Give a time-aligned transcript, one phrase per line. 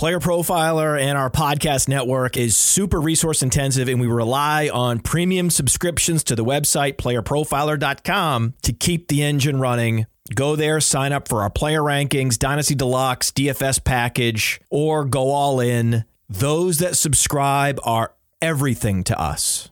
[0.00, 5.50] Player Profiler and our podcast network is super resource intensive, and we rely on premium
[5.50, 10.06] subscriptions to the website playerprofiler.com to keep the engine running.
[10.34, 15.60] Go there, sign up for our player rankings, Dynasty Deluxe, DFS package, or go all
[15.60, 16.06] in.
[16.30, 19.68] Those that subscribe are everything to us.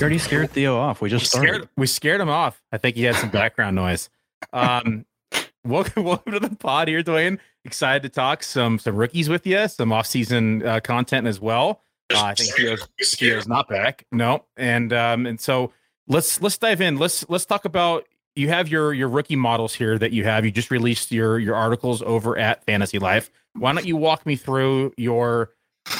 [0.00, 1.00] Already scared Theo off.
[1.00, 2.62] We just we scared, we scared him off.
[2.72, 4.08] I think he had some background noise.
[4.52, 5.04] Um,
[5.64, 7.38] welcome, welcome to the pod here, Dwain.
[7.64, 11.82] Excited to talk some some rookies with you, some off season uh, content as well.
[12.12, 14.06] Uh, I think Theo's, Theo's not back.
[14.10, 15.72] No, and um, and so
[16.08, 16.96] let's let's dive in.
[16.96, 20.44] Let's let's talk about you have your your rookie models here that you have.
[20.46, 23.30] You just released your your articles over at Fantasy Life.
[23.52, 25.50] Why don't you walk me through your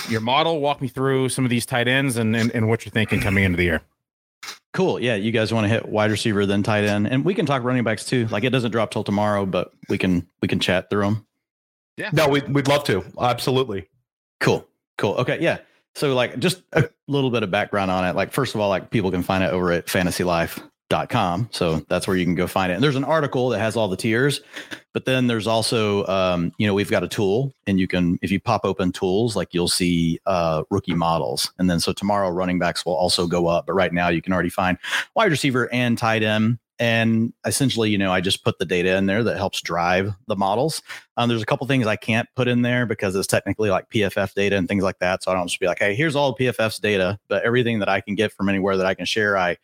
[0.09, 0.61] your model?
[0.61, 3.45] Walk me through some of these tight ends and and, and what you're thinking coming
[3.45, 3.83] into the year.
[4.73, 5.01] Cool.
[5.01, 7.65] Yeah, you guys want to hit wide receiver then tight end, and we can talk
[7.65, 8.27] running backs too.
[8.29, 11.27] Like it doesn't drop till tomorrow, but we can we can chat through them.
[11.97, 12.11] Yeah.
[12.13, 13.05] No, we'd we'd love to.
[13.21, 13.89] Absolutely.
[14.39, 14.67] Cool.
[14.97, 15.15] Cool.
[15.15, 15.39] Okay.
[15.41, 15.59] Yeah.
[15.97, 18.15] So like just a little bit of background on it.
[18.15, 19.87] Like first of all, like people can find it over at
[20.91, 21.49] fantasylife.com.
[21.53, 22.77] So that's where you can go find it.
[22.77, 24.41] And there's an article that has all the tiers,
[24.93, 28.31] but then there's also um, you know, we've got a tool and you can if
[28.31, 31.53] you pop open tools, like you'll see uh rookie models.
[31.59, 34.33] And then so tomorrow running backs will also go up, but right now you can
[34.33, 34.79] already find
[35.15, 39.05] wide receiver and tight end and essentially you know i just put the data in
[39.05, 40.83] there that helps drive the models
[41.19, 44.33] um, there's a couple things i can't put in there because it's technically like pff
[44.33, 46.79] data and things like that so i don't just be like hey here's all pff's
[46.79, 49.55] data but everything that i can get from anywhere that i can share i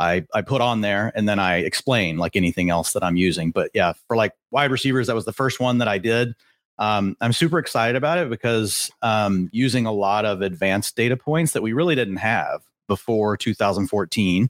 [0.00, 3.50] I, I put on there and then I explain like anything else that I'm using.
[3.50, 6.34] But yeah, for like wide receivers, that was the first one that I did.
[6.78, 11.52] Um, I'm super excited about it because um, using a lot of advanced data points
[11.52, 14.48] that we really didn't have before 2014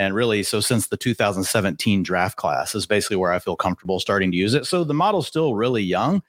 [0.00, 4.30] and really, so since the 2017 draft class is basically where I feel comfortable starting
[4.30, 4.64] to use it.
[4.64, 6.22] So the model's still really young,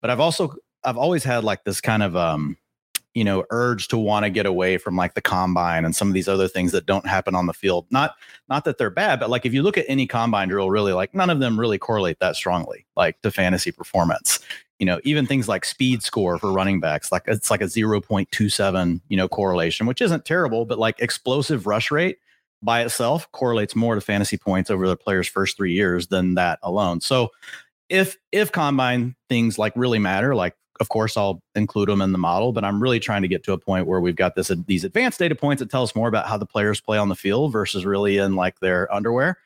[0.00, 2.56] but I've also I've always had like this kind of um,
[3.18, 6.14] you know, urge to want to get away from like the combine and some of
[6.14, 7.84] these other things that don't happen on the field.
[7.90, 8.14] Not
[8.48, 11.16] not that they're bad, but like if you look at any combine drill, really like
[11.16, 14.38] none of them really correlate that strongly like to fantasy performance.
[14.78, 19.00] You know, even things like speed score for running backs, like it's like a 0.27,
[19.08, 22.18] you know, correlation, which isn't terrible, but like explosive rush rate
[22.62, 26.60] by itself correlates more to fantasy points over the player's first three years than that
[26.62, 27.00] alone.
[27.00, 27.30] So
[27.88, 32.18] if if combine things like really matter, like of course I'll include them in the
[32.18, 34.84] model, but I'm really trying to get to a point where we've got this these
[34.84, 37.52] advanced data points that tell us more about how the players play on the field
[37.52, 39.38] versus really in like their underwear.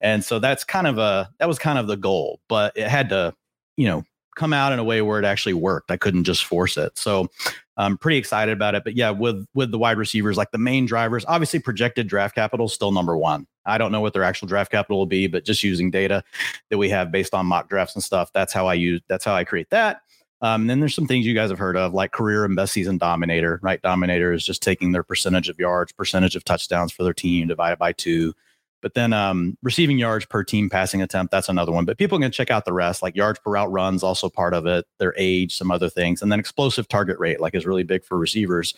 [0.00, 3.08] And so that's kind of a that was kind of the goal, but it had
[3.10, 3.34] to,
[3.76, 4.04] you know,
[4.38, 5.90] come out in a way where it actually worked.
[5.90, 6.96] I couldn't just force it.
[6.96, 7.28] So
[7.76, 8.84] I'm pretty excited about it.
[8.84, 12.68] But yeah, with with the wide receivers, like the main drivers, obviously projected draft capital
[12.68, 13.46] still number one.
[13.66, 16.24] I don't know what their actual draft capital will be, but just using data
[16.70, 19.34] that we have based on mock drafts and stuff, that's how I use that's how
[19.34, 20.02] I create that.
[20.40, 22.98] Um, then there's some things you guys have heard of, like career and best season
[22.98, 23.82] dominator, right?
[23.82, 27.78] Dominator is just taking their percentage of yards, percentage of touchdowns for their team divided
[27.78, 28.34] by two.
[28.80, 31.84] But then um, receiving yards per team passing attempt, that's another one.
[31.84, 34.66] But people can check out the rest, like yards per route runs, also part of
[34.66, 36.22] it, their age, some other things.
[36.22, 38.74] And then explosive target rate, like is really big for receivers.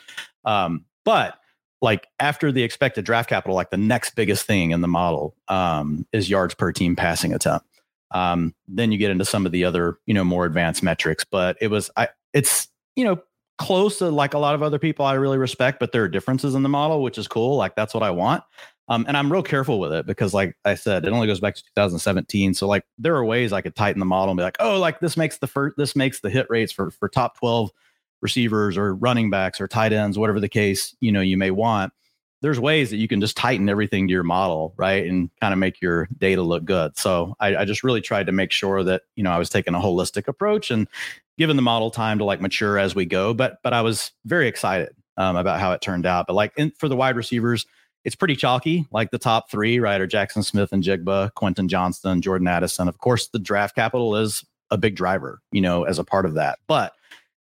[0.46, 1.38] Um, but
[1.82, 6.06] like after the expected draft capital, like the next biggest thing in the model um,
[6.12, 7.66] is yards per team passing attempt.
[8.12, 11.24] Um, then you get into some of the other, you know, more advanced metrics.
[11.24, 13.22] But it was, I, it's, you know,
[13.58, 16.54] close to like a lot of other people I really respect, but there are differences
[16.54, 17.56] in the model, which is cool.
[17.56, 18.42] Like that's what I want.
[18.90, 21.54] Um, and I'm real careful with it because, like I said, it only goes back
[21.54, 22.54] to 2017.
[22.54, 24.98] So, like, there are ways I could tighten the model and be like, oh, like
[24.98, 27.70] this makes the first, this makes the hit rates for for top 12
[28.20, 31.92] receivers or running backs or tight ends, whatever the case you know you may want.
[32.42, 35.58] There's ways that you can just tighten everything to your model, right, and kind of
[35.58, 36.96] make your data look good.
[36.96, 39.74] So, I, I just really tried to make sure that you know I was taking
[39.74, 40.88] a holistic approach and
[41.38, 43.34] giving the model time to like mature as we go.
[43.34, 46.26] But but I was very excited um, about how it turned out.
[46.26, 47.66] But like in, for the wide receivers
[48.04, 50.00] it's pretty chalky, like the top three, right?
[50.00, 52.88] Are Jaxon Smith-Njigba, Quentin Johnston, Jordan Addison.
[52.88, 56.34] Of course, the draft capital is a big driver, you know, as a part of
[56.34, 56.58] that.
[56.66, 56.94] But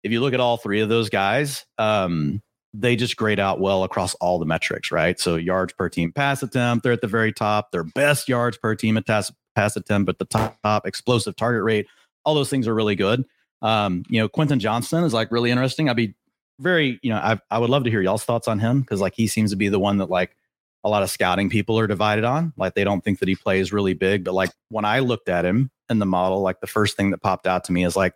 [0.03, 2.41] if you look at all three of those guys, um,
[2.79, 5.19] they just grade out well across all the metrics, right?
[5.19, 7.71] So yards per team pass attempt, they're at the very top.
[7.71, 11.87] Their best yards per team pass, pass attempt, but the top, top explosive target rate,
[12.23, 13.25] all those things are really good.
[13.61, 15.89] Um, you know, Quentin Johnston is like really interesting.
[15.89, 16.15] I'd be
[16.59, 19.13] very, you know, I, I would love to hear y'all's thoughts on him because like
[19.15, 20.35] he seems to be the one that like
[20.83, 22.53] a lot of scouting people are divided on.
[22.57, 24.23] Like they don't think that he plays really big.
[24.23, 27.21] But like when I looked at him in the model, like the first thing that
[27.21, 28.13] popped out to me is like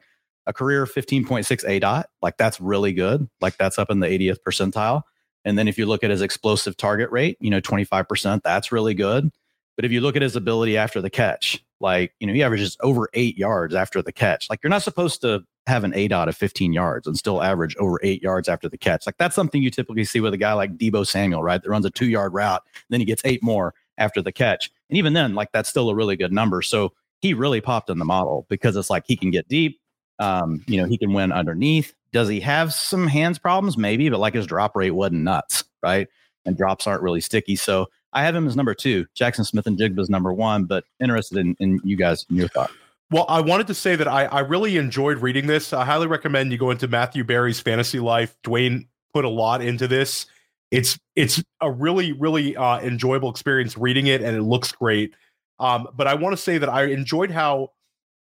[0.49, 2.05] a career 15.6 aDOT.
[2.21, 3.29] Like that's really good.
[3.39, 5.03] Like that's up in the 80th percentile.
[5.45, 8.95] And then if you look at his explosive target rate, you know, 25%, that's really
[8.95, 9.29] good.
[9.75, 12.75] But if you look at his ability after the catch, like, you know, he averages
[12.81, 14.49] over eight yards after the catch.
[14.49, 17.99] Like you're not supposed to have an aDOT of 15 yards and still average over
[18.01, 19.05] eight yards after the catch.
[19.05, 21.61] Like that's something you typically see with a guy like Deebo Samuel, right?
[21.61, 24.71] That runs a two yard route, then he gets eight more after the catch.
[24.89, 26.63] And even then, like that's still a really good number.
[26.63, 29.78] So he really popped in the model because it's like he can get deep.
[30.19, 31.93] Um, you know, he can win underneath.
[32.11, 33.77] Does he have some hands problems?
[33.77, 36.07] Maybe, but like his drop rate wasn't nuts, right?
[36.45, 37.55] And drops aren't really sticky.
[37.55, 39.05] So I have him as number two.
[39.15, 42.71] Jaxon Smith-Njigba is number one, but interested in, in you guys in your thought.
[43.11, 45.73] Well, I wanted to say that I, I really enjoyed reading this.
[45.73, 48.35] I highly recommend you go into Matthew Berry's Fantasy Life.
[48.43, 50.27] Dwain put a lot into this.
[50.71, 55.15] It's it's a really really uh, enjoyable experience reading it, and it looks great.
[55.59, 57.71] Um, but I want to say that I enjoyed how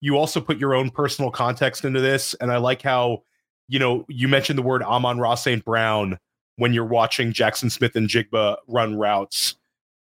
[0.01, 3.23] you also put your own personal context into this, and I like how
[3.67, 5.63] you know you mentioned the word Amon-Ra St.
[5.63, 6.17] Brown
[6.57, 9.55] when you're watching Jaxon Smith-Njigba run routes.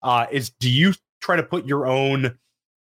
[0.02, 2.38] Uh, is do you try to put your own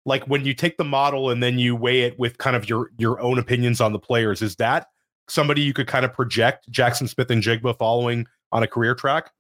[0.05, 2.91] like when you take the model and then you weigh it with kind of your
[2.99, 4.89] your own opinions on the players is that
[5.29, 9.31] somebody you could kind of project Jaxon Smith-Njigba following on a career track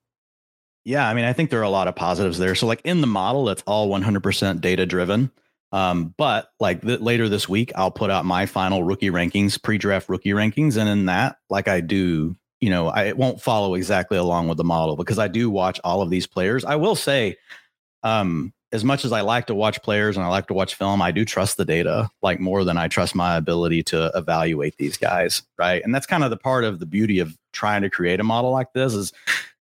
[0.85, 3.01] yeah i mean i think there are a lot of positives there so like in
[3.01, 5.31] the model it's all 100% data driven
[5.77, 10.31] um, but like later this week i'll put out my final rookie rankings pre-draft rookie
[10.31, 14.49] rankings and in that like i do you know i it won't follow exactly along
[14.49, 17.37] with the model because i do watch all of these players i will say
[18.03, 21.01] um as much as I like to watch players and I like to watch film,
[21.01, 24.97] I do trust the data like more than I trust my ability to evaluate these
[24.97, 25.83] guys, right?
[25.85, 28.51] And that's kind of the part of the beauty of trying to create a model
[28.51, 29.13] like this is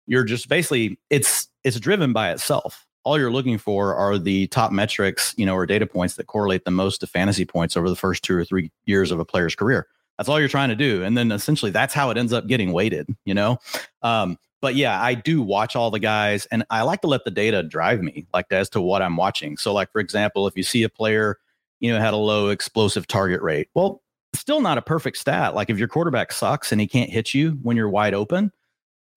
[0.07, 2.85] you're just basically it's it's driven by itself.
[3.05, 6.65] All you're looking for are the top metrics, you know, or data points that correlate
[6.65, 9.55] the most to fantasy points over the first two or three years of a player's
[9.55, 9.87] career.
[10.17, 12.73] That's all you're trying to do, and then essentially that's how it ends up getting
[12.73, 13.07] weighted.
[13.25, 13.59] You know,
[14.01, 17.29] um, but yeah, I do watch all the guys and I like to let the
[17.29, 19.57] data drive me like as to what I'm watching.
[19.57, 21.37] So like for example, if you see a player,
[21.79, 24.01] you know, had a low explosive target rate, well,
[24.33, 25.53] still not a perfect stat.
[25.53, 28.51] Like if your quarterback sucks and he can't hit you when you're wide open,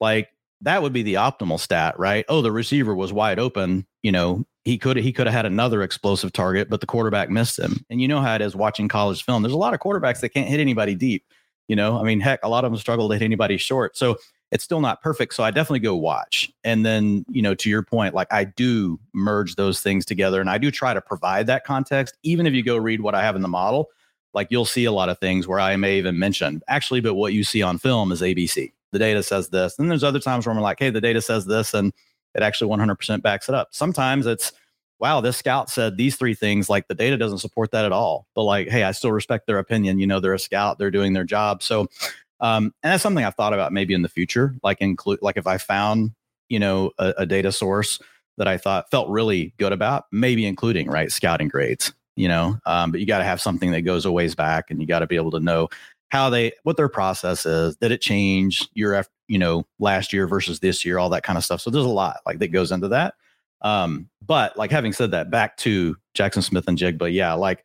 [0.01, 0.29] like
[0.63, 2.25] that would be the optimal stat, right?
[2.29, 5.83] Oh, the receiver was wide open, you know, he could he could have had another
[5.83, 7.85] explosive target, but the quarterback missed him.
[7.89, 9.43] And you know how it is watching college film.
[9.43, 11.25] There's a lot of quarterbacks that can't hit anybody deep.
[11.69, 13.97] You know, I mean, heck, a lot of them struggle to hit anybody short.
[13.97, 14.19] So
[14.51, 15.35] it's still not perfect.
[15.35, 16.51] So I definitely go watch.
[16.65, 20.49] And then, you know, to your point, like I do merge those things together and
[20.49, 22.17] I do try to provide that context.
[22.23, 23.89] Even if you go read what I have in the model,
[24.35, 27.33] like you'll see a lot of things where I may even mention actually, but what
[27.33, 28.73] you see on film is ABC.
[28.93, 29.79] The data says this.
[29.79, 31.93] And there's other times where I'm like, hey, the data says this and
[32.35, 33.69] it actually 100% backs it up.
[33.73, 34.53] Sometimes it's,
[34.99, 36.69] wow, this scout said these three things.
[36.69, 38.27] Like the data doesn't support that at all.
[38.35, 39.99] But like, hey, I still respect their opinion.
[39.99, 41.63] You know, they're a scout, they're doing their job.
[41.63, 41.89] So
[42.41, 45.47] um, and that's something I've thought about maybe in the future, like include like if
[45.47, 46.13] I found
[46.49, 47.99] you know a, a, data source
[48.37, 51.93] that I thought felt really good about, maybe including right scouting grades.
[52.17, 54.81] You know, um, but you got to have something that goes a ways back, and
[54.81, 55.69] you got to be able to know
[56.09, 57.77] how they what their process is.
[57.77, 61.37] Did it change year after you know last year versus this year, all that kind
[61.37, 61.61] of stuff.
[61.61, 63.15] So there's a lot like that goes into that.
[63.61, 67.65] Um, but like having said that, back to Jaxon Smith-Njigba, yeah, like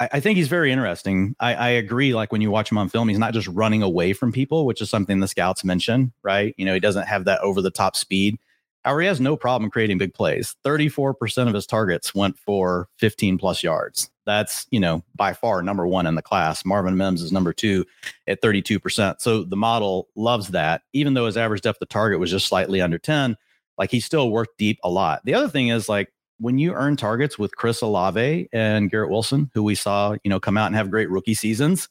[0.00, 1.36] I, I think he's very interesting.
[1.38, 2.14] I, I agree.
[2.14, 4.80] Like when you watch him on film, he's not just running away from people, which
[4.80, 6.54] is something the scouts mention, right?
[6.58, 8.38] You know, he doesn't have that over the top speed.
[8.84, 10.56] He has no problem creating big plays.
[10.64, 14.10] 34% of his targets went for 15 plus yards.
[14.24, 16.64] That's, you know, by far number one in the class.
[16.64, 17.84] Marvin Mims is number two
[18.26, 19.20] at 32%.
[19.20, 20.82] So the model loves that.
[20.92, 23.36] Even though his average depth of target was just slightly under 10,
[23.76, 25.20] like he still worked deep a lot.
[25.24, 29.50] The other thing is like when you earn targets with Chris Olave and Garrett Wilson,
[29.52, 31.88] who we saw, you know, come out and have great rookie seasons,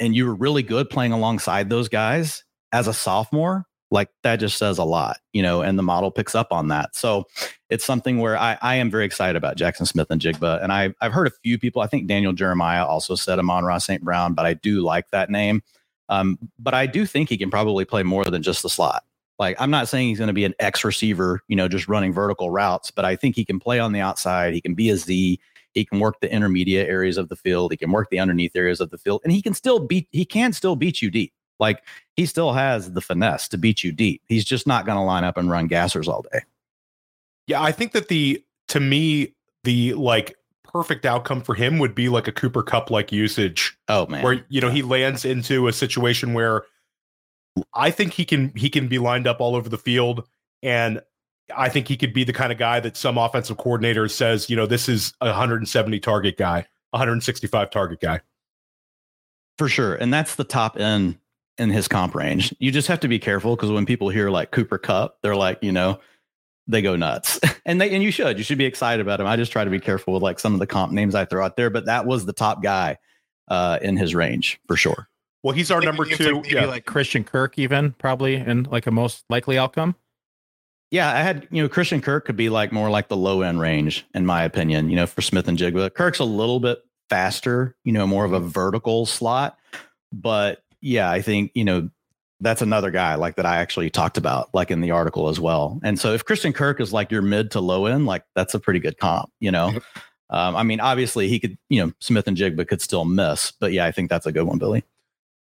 [0.00, 4.56] and you were really good playing alongside those guys as a sophomore, like that just
[4.56, 6.94] says a lot, you know, and the model picks up on that.
[6.94, 7.26] So
[7.68, 10.62] it's something where I, I am very excited about Jaxon Smith-Njigba.
[10.62, 14.02] And I, I've heard a few people, I think Daniel Jeremiah also said Amon-Ra St.
[14.02, 15.62] Brown, but I do like that name.
[16.08, 19.04] Um, but I do think he can probably play more than just the slot.
[19.38, 22.12] Like I'm not saying he's going to be an X receiver, you know, just running
[22.12, 24.52] vertical routes, but I think he can play on the outside.
[24.52, 25.40] He can be a Z.
[25.72, 27.70] He can work the intermediate areas of the field.
[27.70, 30.08] He can work the underneath areas of the field, and he can still beat.
[30.10, 31.32] He can still beat you deep.
[31.60, 31.84] Like
[32.16, 34.22] he still has the finesse to beat you deep.
[34.26, 36.40] He's just not going to line up and run gassers all day.
[37.46, 42.08] Yeah, I think that the to me the like perfect outcome for him would be
[42.08, 43.76] like a Cooper Kupp like usage.
[43.88, 46.64] Oh man, where you know he lands into a situation where
[47.74, 50.26] I think he can he can be lined up all over the field
[50.62, 51.00] and
[51.56, 54.56] I think he could be the kind of guy that some offensive coordinator says, you
[54.56, 58.20] know, this is a 170 target guy, 165 target guy.
[59.58, 59.94] For sure.
[59.94, 61.18] And that's the top end
[61.60, 62.54] in his comp range.
[62.58, 65.58] You just have to be careful because when people hear like Cooper Kupp, they're like,
[65.62, 66.00] you know,
[66.66, 67.38] they go nuts.
[67.66, 68.38] and they and you should.
[68.38, 69.26] You should be excited about him.
[69.26, 71.44] I just try to be careful with like some of the comp names I throw
[71.44, 72.96] out there, but that was the top guy
[73.48, 75.08] uh, in his range for sure.
[75.42, 76.36] Well, he's our number two.
[76.36, 76.64] Like, yeah.
[76.64, 79.96] like Christian Kirk, even probably in like a most likely outcome.
[80.90, 83.60] Yeah, I had you know Christian Kirk could be like more like the low end
[83.60, 84.88] range in my opinion.
[84.88, 86.78] You know, for Smith-Njigba, Kirk's a little bit
[87.10, 87.76] faster.
[87.84, 89.58] You know, more of a vertical slot,
[90.10, 91.90] but yeah, I think you know
[92.40, 95.78] that's another guy like that I actually talked about like in the article as well.
[95.84, 98.60] And so if Christian Kirk is like your mid to low end, like that's a
[98.60, 99.30] pretty good comp.
[99.40, 99.68] You know,
[100.30, 103.92] um, I mean, obviously he could you know Smith-Njigba could still miss, but yeah, I
[103.92, 104.84] think that's a good one, Billy.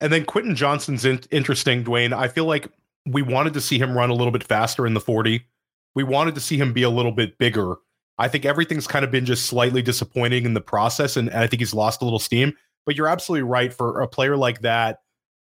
[0.01, 2.13] And then Quentin Johnston's in- interesting, Dwain.
[2.13, 2.69] I feel like
[3.07, 5.45] we wanted to see him run a little bit faster in the 40.
[5.95, 7.77] We wanted to see him be a little bit bigger.
[8.19, 11.47] I think everything's kind of been just slightly disappointing in the process, and, and I
[11.47, 12.53] think he's lost a little steam.
[12.87, 15.01] But you're absolutely right for a player like that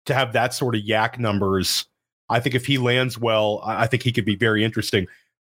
[0.06, 1.86] to have that sort of YAC numbers.
[2.29, 5.08] I think if he lands well, I think he could be very interesting.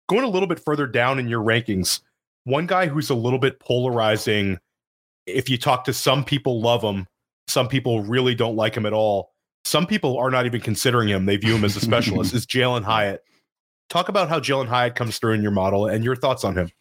[0.09, 2.01] Going a little bit further down in your rankings,
[2.43, 4.59] one guy who's a little bit polarizing.
[5.27, 7.07] If you talk to some people, love him.
[7.47, 9.31] Some people really don't like him at all.
[9.63, 11.25] Some people are not even considering him.
[11.25, 12.33] They view him as a specialist.
[12.33, 13.23] is Jalin Hyatt.
[13.89, 16.71] Talk about how Jalin Hyatt comes through in your model and your thoughts on him.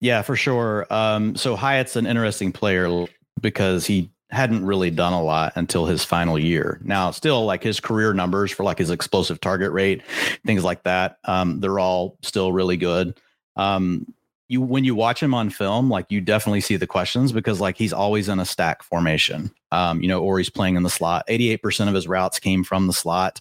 [0.00, 0.86] Yeah, for sure.
[0.90, 3.06] Um, so Hyatt's an interesting player
[3.40, 6.78] because he hadn't really done a lot until his final year.
[6.82, 10.02] Now, still like his career numbers for like his explosive target rate,
[10.44, 13.18] things like that, um, they're all still really good.
[13.56, 14.12] Um,
[14.48, 17.76] you when you watch him on film, like you definitely see the questions because like
[17.76, 21.24] he's always in a stack formation, um, you know, or he's playing in the slot.
[21.28, 23.40] Eighty eight percent of his routes came from the slot.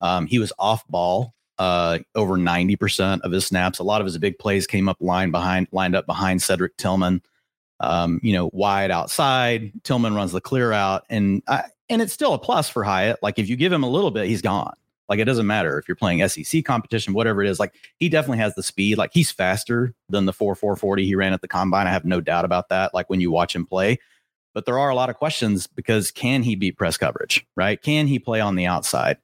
[0.00, 3.78] Um, he was off ball uh, over ninety percent of his snaps.
[3.78, 7.22] A lot of his big plays came up line behind, lined up behind Cedric Tillman.
[7.80, 9.72] Um, you know, wide outside.
[9.84, 13.18] Tillman runs the clear out, and I, and it's still a plus for Hyatt.
[13.22, 14.74] Like if you give him a little bit, he's gone.
[15.08, 17.58] Like it doesn't matter if you're playing SEC competition, whatever it is.
[17.58, 18.98] Like he definitely has the speed.
[18.98, 21.86] Like he's faster than the 4 440 he ran at the combine.
[21.86, 22.92] I have no doubt about that.
[22.92, 23.98] Like when you watch him play.
[24.54, 27.46] But there are a lot of questions because can he beat press coverage?
[27.56, 27.80] Right?
[27.80, 29.16] Can he play on the outside?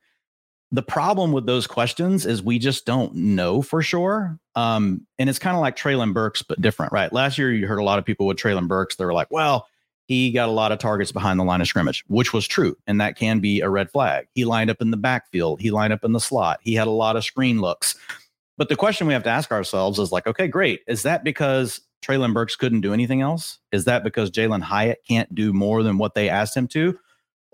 [0.74, 4.40] The problem with those questions is we just don't know for sure.
[4.56, 7.12] Um, and it's kind of like Treylon Burks, but different, right?
[7.12, 8.96] Last year, you heard a lot of people with Treylon Burks.
[8.96, 9.68] They were like, well,
[10.06, 12.76] he got a lot of targets behind the line of scrimmage, which was true.
[12.88, 14.26] And that can be a red flag.
[14.34, 16.90] He lined up in the backfield, he lined up in the slot, he had a
[16.90, 17.94] lot of screen looks.
[18.56, 20.80] But the question we have to ask ourselves is like, okay, great.
[20.88, 23.60] Is that because Treylon Burks couldn't do anything else?
[23.70, 26.98] Is that because Jalin Hyatt can't do more than what they asked him to?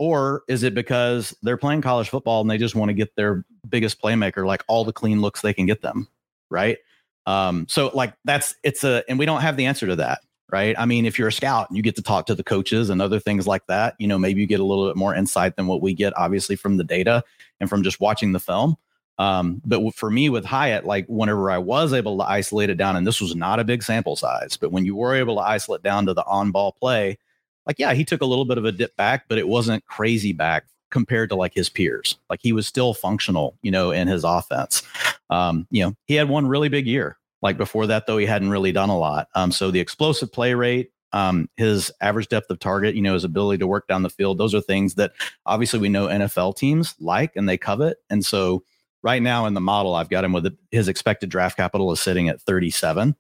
[0.01, 3.45] Or is it because they're playing college football and they just want to get their
[3.69, 6.09] biggest playmaker, like all the clean looks they can get them?
[6.49, 6.79] Right.
[7.27, 10.21] Um, so like that's it's a and we don't have the answer to that
[10.53, 10.75] right?
[10.79, 13.01] I mean, if you're a scout and you get to talk to the coaches and
[13.01, 15.67] other things like that, you know, maybe you get a little bit more insight than
[15.67, 17.23] what we get, obviously, from the data
[17.61, 18.77] and from just watching the film.
[19.19, 22.97] Um, but for me with Hyatt, like whenever I was able to isolate it down,
[22.97, 25.83] and this was not a big sample size, but when you were able to isolate
[25.83, 27.19] down to the on ball play,
[27.67, 30.33] like, yeah, he took a little bit of a dip back, but it wasn't crazy
[30.33, 32.19] back compared to like his peers.
[32.29, 34.83] Like he was still functional, you know, in his offense.
[35.29, 38.51] Um, you know, he had one really big year like before that, though, he hadn't
[38.51, 39.29] really done a lot.
[39.35, 43.25] Um, so the explosive play rate, um, his average depth of target, you know, his
[43.25, 45.13] ability to work down the field, those are things that
[45.47, 47.99] obviously we know NFL teams like and they covet.
[48.11, 48.63] And so
[49.03, 52.29] right now in the model, I've got him with his expected draft capital is sitting
[52.29, 53.17] at 37.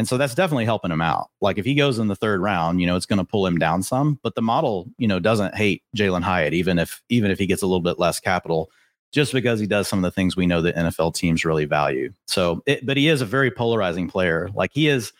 [0.00, 1.28] And so that's definitely helping him out.
[1.42, 3.58] Like if he goes in the third round, you know, it's going to pull him
[3.58, 7.38] down some, but the model, you know, doesn't hate Jalin Hyatt, even if, even if
[7.38, 8.70] he gets a little bit less capital
[9.12, 12.10] just because he does some of the things we know that NFL teams really value.
[12.26, 14.48] So, it, but he is a very polarizing player.
[14.54, 15.12] Like he is,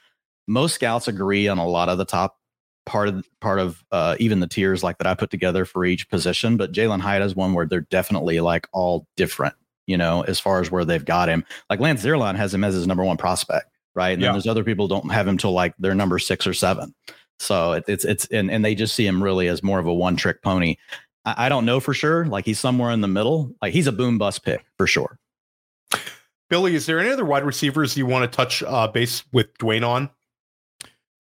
[0.49, 2.39] most scouts agree on a lot of the top
[2.87, 6.09] part of part of uh, even the tiers like that I put together for each
[6.09, 6.57] position.
[6.57, 9.57] But Jalin Hyatt is one where they're definitely like all different,
[9.87, 11.45] you know, as far as where they've got him.
[11.69, 14.11] Like Lance Zierlein has him as his number one prospect, right?
[14.11, 14.29] And yeah.
[14.29, 16.95] then there's other people don't have him till like their number six or seven.
[17.39, 19.95] So it, it's it's and and they just see him really as more of a
[19.95, 20.77] one trick pony.
[21.25, 22.27] I, I don't know for sure.
[22.27, 23.55] Like he's somewhere in the middle.
[23.63, 25.19] Like he's a boom bust pick for sure.
[26.51, 29.87] Billy, is there any other wide receivers you want to touch uh, base with Dwain
[29.87, 30.11] on?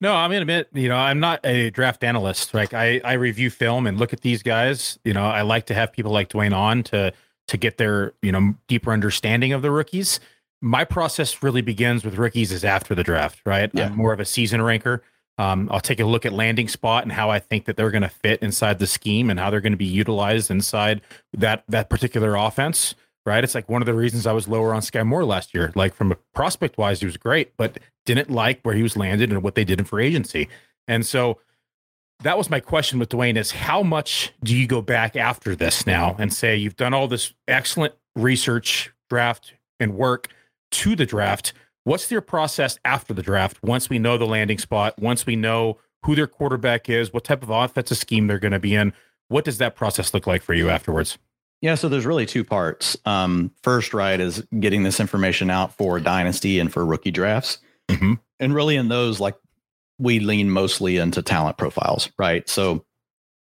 [0.01, 2.55] No, I'm gonna admit, you know, I'm not a draft analyst.
[2.55, 4.99] Like I, I review film and look at these guys.
[5.05, 7.13] You know, I like to have people like Dwain on to
[7.49, 10.21] to get their, you know, deeper understanding of the rookies.
[10.63, 13.71] My process really begins with rookies is after the draft, right?
[13.73, 13.87] Yeah.
[13.87, 15.03] I'm more of a season ranker.
[15.39, 18.03] Um, I'll take a look at landing spot and how I think that they're going
[18.03, 21.01] to fit inside the scheme and how they're going to be utilized inside
[21.33, 22.95] that that particular offense.
[23.25, 23.43] right?
[23.43, 25.73] It's like one of the reasons I was lower on Skyy Moore last year.
[25.75, 29.31] Like from a prospect wise, he was great, but didn't like where he was landed
[29.31, 30.49] and what they did in free agency.
[30.89, 31.39] And so
[32.23, 35.87] that was my question with Dwain is how much do you go back after this
[35.87, 40.29] now and say you've done all this excellent research, draft, and work
[40.71, 41.53] to the draft?
[41.85, 45.79] What's their process after the draft once we know the landing spot, once we know
[46.05, 48.93] who their quarterback is, what type of offensive scheme they're going to be in?
[49.29, 51.19] What does that process look like for you afterwards?
[51.61, 52.97] Yeah, so there's really two parts.
[53.05, 57.59] Um, first, right, is getting this information out for dynasty and for rookie drafts.
[57.89, 58.15] Mm-hmm.
[58.39, 59.37] And really, in those, like
[59.99, 62.49] we lean mostly into talent profiles, right?
[62.49, 62.85] So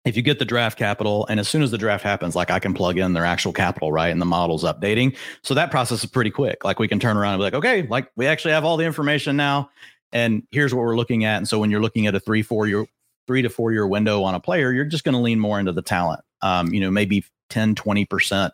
[0.05, 2.59] if you get the draft capital, and as soon as the draft happens, like I
[2.59, 4.09] can plug in their actual capital, right?
[4.09, 5.17] And the model's updating.
[5.43, 6.65] So that process is pretty quick.
[6.65, 8.85] Like we can turn around and be like, okay, like we actually have all the
[8.85, 9.71] information now.
[10.13, 11.39] And here's what we're looking at.
[11.39, 12.87] And so when you're looking at a three, four year,
[13.27, 15.73] three to four year window on a player, you're just going to lean more into
[15.73, 16.21] the talent.
[16.43, 18.51] Um, you know, maybe 10, 20%,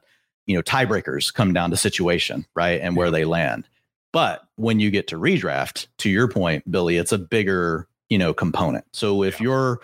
[0.46, 2.80] you know, tiebreakers come down to situation, right?
[2.80, 3.68] And where they land.
[4.12, 8.32] But when you get to redraft, to your point, Billy, it's a bigger, you know,
[8.32, 8.84] component.
[8.92, 9.80] So if you're,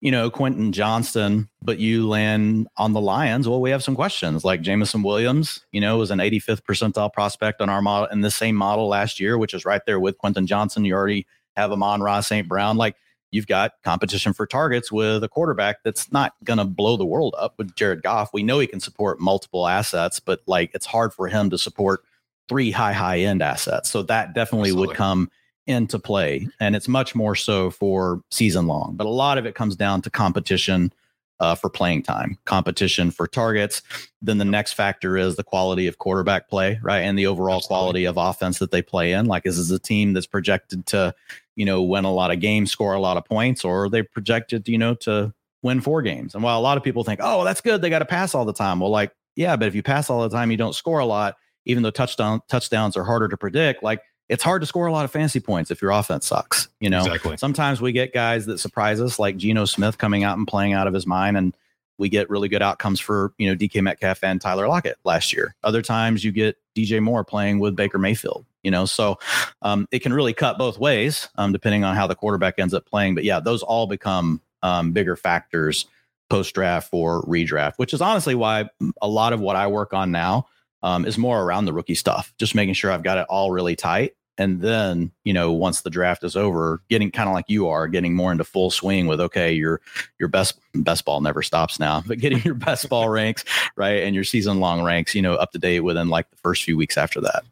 [0.00, 4.44] you know, Quentin Johnston, but you land on the Lions, well, we have some questions.
[4.44, 8.30] Like Jameson Williams, you know, was an 85th percentile prospect on our model in the
[8.30, 10.86] same model last year, which is right there with Quentin Johnston.
[10.86, 11.26] You already
[11.56, 12.48] have Amon-Ra St.
[12.48, 12.78] Brown.
[12.78, 12.96] Like
[13.30, 17.34] you've got competition for targets with a quarterback that's not going to blow the world
[17.38, 18.32] up with Jared Goff.
[18.32, 22.00] We know he can support multiple assets, but like it's hard for him to support
[22.48, 23.90] three high, high end assets.
[23.90, 24.88] So that definitely Absolutely.
[24.88, 25.30] would come
[25.66, 26.48] into play.
[26.58, 30.02] And it's much more so for season long, but a lot of it comes down
[30.02, 30.92] to competition
[31.40, 33.82] uh, for playing time, competition for targets.
[34.20, 37.00] Then the next factor is the quality of quarterback play, right?
[37.00, 37.68] And the overall Absolutely.
[37.68, 39.26] quality of offense that they play in.
[39.26, 41.14] Like, is this a team that's projected to,
[41.56, 44.02] you know, win a lot of games, score a lot of points, or are they
[44.02, 46.34] projected, you know, to win four games?
[46.34, 48.44] And while a lot of people think, oh, that's good, they got to pass all
[48.44, 48.80] the time.
[48.80, 51.36] Well, like, yeah, but if you pass all the time, you don't score a lot,
[51.64, 53.82] even though touchdown touchdowns are harder to predict.
[53.82, 56.68] Like, it's hard to score a lot of fantasy points if your offense sucks.
[56.78, 57.36] You know, exactly.
[57.36, 60.86] sometimes we get guys that surprise us, like Geno Smith coming out and playing out
[60.86, 61.54] of his mind, and
[61.98, 65.56] we get really good outcomes for you know DK Metcalf and Tyler Lockett last year.
[65.64, 68.46] Other times you get DJ Moore playing with Baker Mayfield.
[68.62, 69.18] You know, so
[69.62, 72.86] um, it can really cut both ways um, depending on how the quarterback ends up
[72.86, 73.16] playing.
[73.16, 75.86] But yeah, those all become um, bigger factors
[76.28, 78.68] post draft or redraft, which is honestly why
[79.02, 80.46] a lot of what I work on now
[80.82, 83.74] um, is more around the rookie stuff, just making sure I've got it all really
[83.74, 87.68] tight and then you know once the draft is over getting kind of like you
[87.68, 89.80] are getting more into full swing with okay your
[90.18, 93.44] your best best ball never stops now but getting your best ball ranks
[93.76, 96.64] right and your season long ranks you know up to date within like the first
[96.64, 97.44] few weeks after that.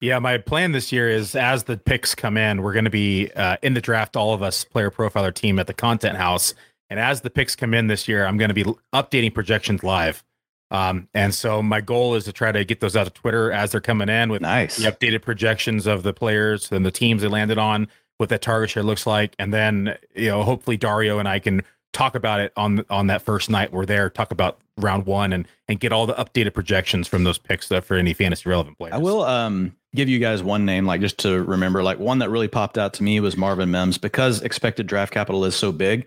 [0.00, 3.30] Yeah my plan this year is as the picks come in we're going to be
[3.36, 6.54] uh, in the draft all of us player profiler team at the content house.
[6.90, 10.24] And as the picks come in this year i'm going to be updating projections live
[10.72, 13.70] um, and so my goal is to try to get those out of Twitter as
[13.70, 14.78] they're coming in with nice.
[14.78, 18.70] the updated projections of the players and the teams they landed on, what that target
[18.70, 22.54] share looks like, and then you know hopefully Dario and I can talk about it
[22.56, 26.06] on on that first night we're there, talk about round one and and get all
[26.06, 28.94] the updated projections from those picks for any fantasy relevant players.
[28.94, 32.30] I will um give you guys one name like just to remember like one that
[32.30, 36.06] really popped out to me was Marvin Mims because expected draft capital is so big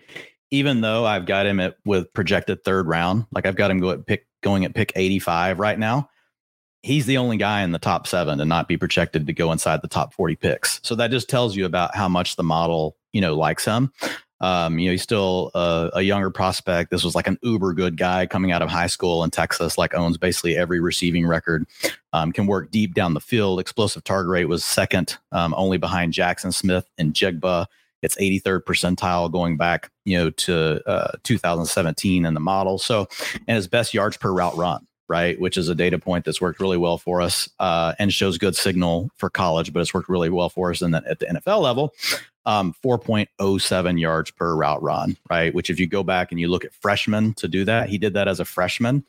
[0.52, 3.92] even though I've got him at with projected third round, like I've got him go
[3.92, 6.10] at pick going at pick 85 right now.
[6.84, 9.82] He's the only guy in the top seven to not be projected to go inside
[9.82, 10.80] the top 40 picks.
[10.84, 13.92] So that just tells you about how much the model, you know, likes him.
[14.40, 16.92] Um, you know, he's still a, a, younger prospect.
[16.92, 19.96] This was like an uber good guy coming out of high school in Texas, like
[19.96, 21.66] owns basically every receiving record,
[22.12, 23.60] um, can work deep down the field.
[23.62, 27.66] Explosive target rate was second, um, only behind Jackson Smith and Njigba.
[28.06, 32.78] It's 83rd percentile going back, you know, to uh, 2017 in the model.
[32.78, 33.08] So,
[33.48, 36.60] and his best yards per route run, right, which is a data point that's worked
[36.60, 40.30] really well for us uh, and shows good signal for college, but it's worked really
[40.30, 41.94] well for us in the, at the NFL level.
[42.48, 45.54] Um, 4.07 yards per route run, right?
[45.54, 48.14] Which, if you go back and you look at freshmen to do that, he did
[48.14, 49.04] that as a freshman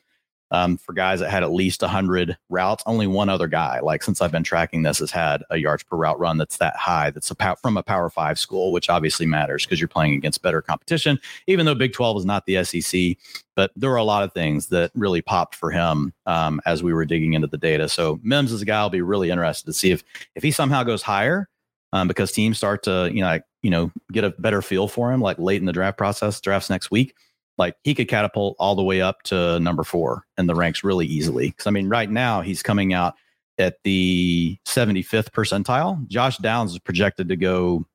[0.51, 2.83] um, for guys that had at least 100 routes.
[2.85, 5.97] Only one other guy, like since I've been tracking this, has had a yards per
[5.97, 7.09] route run that's that high.
[7.09, 10.41] That's a pow- from a Power Five school, which obviously matters because you're playing against
[10.41, 11.19] better competition.
[11.47, 13.17] Even though Big 12 is not the SEC,
[13.55, 16.93] but there were a lot of things that really popped for him um, as we
[16.93, 17.89] were digging into the data.
[17.89, 20.03] So Mims is a guy I'll be really interested to see if
[20.35, 21.49] if he somehow goes higher.
[21.93, 25.13] Um, because teams start to, you know, like, you know, get a better feel for
[25.13, 27.15] him, like late in the draft process, drafts next week
[27.57, 31.05] like he could catapult all the way up to number four in the ranks really
[31.05, 31.49] easily.
[31.49, 33.15] Because I mean, right now he's coming out
[33.57, 36.05] at the 75th percentile.
[36.07, 37.85] Josh Downs is projected to go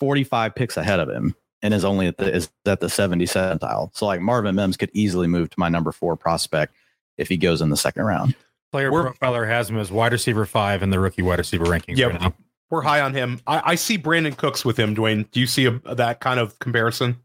[0.00, 3.90] 45 picks ahead of him and is only at the is at the 70 percentile.
[3.96, 6.74] So like Marvin Mims could easily move to my number four prospect
[7.16, 8.34] if he goes in the second round.
[8.72, 11.96] Player We're- profiler has him as wide receiver five in the rookie wide receiver rankings
[11.96, 12.10] Yep.
[12.12, 12.34] right now.
[12.68, 13.40] We're high on him.
[13.46, 15.30] I, I see Brandin Cooks with him, Dwain.
[15.30, 17.16] Do you see a, that kind of comparison?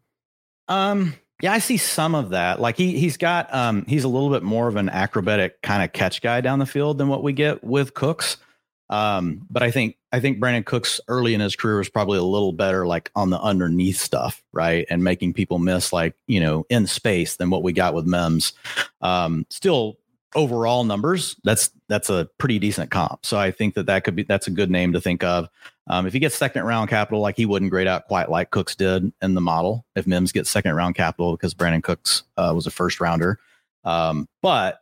[0.67, 2.59] Um, yeah, I see some of that.
[2.59, 5.91] Like he he's got um he's a little bit more of an acrobatic kind of
[5.93, 8.37] catch guy down the field than what we get with Cooks.
[8.89, 12.23] Um, but I think I think Brandin Cooks early in his career was probably a
[12.23, 14.85] little better like on the underneath stuff, right?
[14.89, 18.51] And making people miss like, you know, in space than what we got with Mims.
[19.01, 19.97] Um, still
[20.35, 23.25] overall numbers, that's that's a pretty decent comp.
[23.25, 25.47] So I think that that could be that's a good name to think of.
[25.91, 28.75] Um, if he gets second round capital, like he wouldn't grade out quite like Cooks
[28.75, 29.85] did in the model.
[29.95, 33.39] If Mims gets second round capital because Brandin Cooks uh, was a first rounder,
[33.83, 34.81] um, but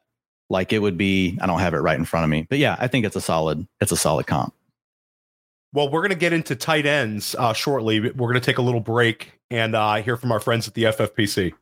[0.52, 2.76] like it would be, I don't have it right in front of me, but yeah,
[2.80, 4.54] I think it's a solid, it's a solid comp.
[5.74, 8.00] Well, we're going to get into tight ends uh, shortly.
[8.00, 10.84] We're going to take a little break and uh, hear from our friends at the
[10.84, 11.54] FFPC.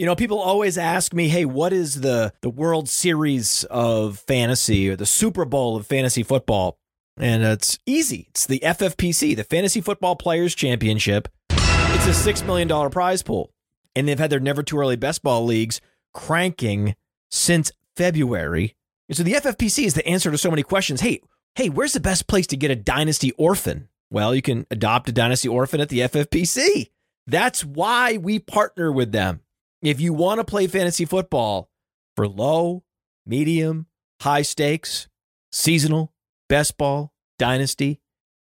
[0.00, 4.88] You know, people always ask me, "Hey, what is the the World Series of fantasy
[4.88, 6.78] or the Super Bowl of fantasy football?"
[7.18, 8.28] And it's easy.
[8.30, 11.28] It's the FFPC, the Fantasy Football Players Championship.
[11.50, 13.52] It's a six million dollar prize pool,
[13.94, 15.82] and they've had their never too early best ball leagues
[16.14, 16.96] cranking
[17.30, 18.76] since February.
[19.10, 21.02] And so the FFPC is the answer to so many questions.
[21.02, 21.20] Hey,
[21.56, 23.90] hey, where's the best place to get a dynasty orphan?
[24.10, 26.88] Well, you can adopt a dynasty orphan at the FFPC.
[27.26, 29.42] That's why we partner with them.
[29.82, 31.70] If you want to play fantasy football
[32.14, 32.84] for low,
[33.24, 33.86] medium,
[34.20, 35.08] high stakes,
[35.52, 36.12] seasonal,
[36.48, 38.00] best ball, dynasty,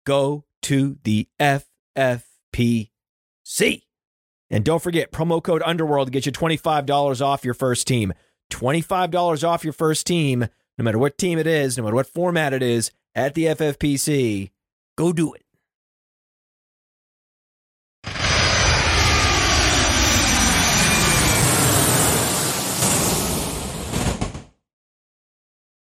[0.07, 2.91] go to the FFPC.
[4.51, 8.13] And don't forget, promo code Underworld gets you $25 off your first team.
[8.53, 10.47] $25 off your first team,
[10.79, 14.51] no matter what team it is, no matter what format it is, at the FFPC.
[14.97, 15.44] Go do it.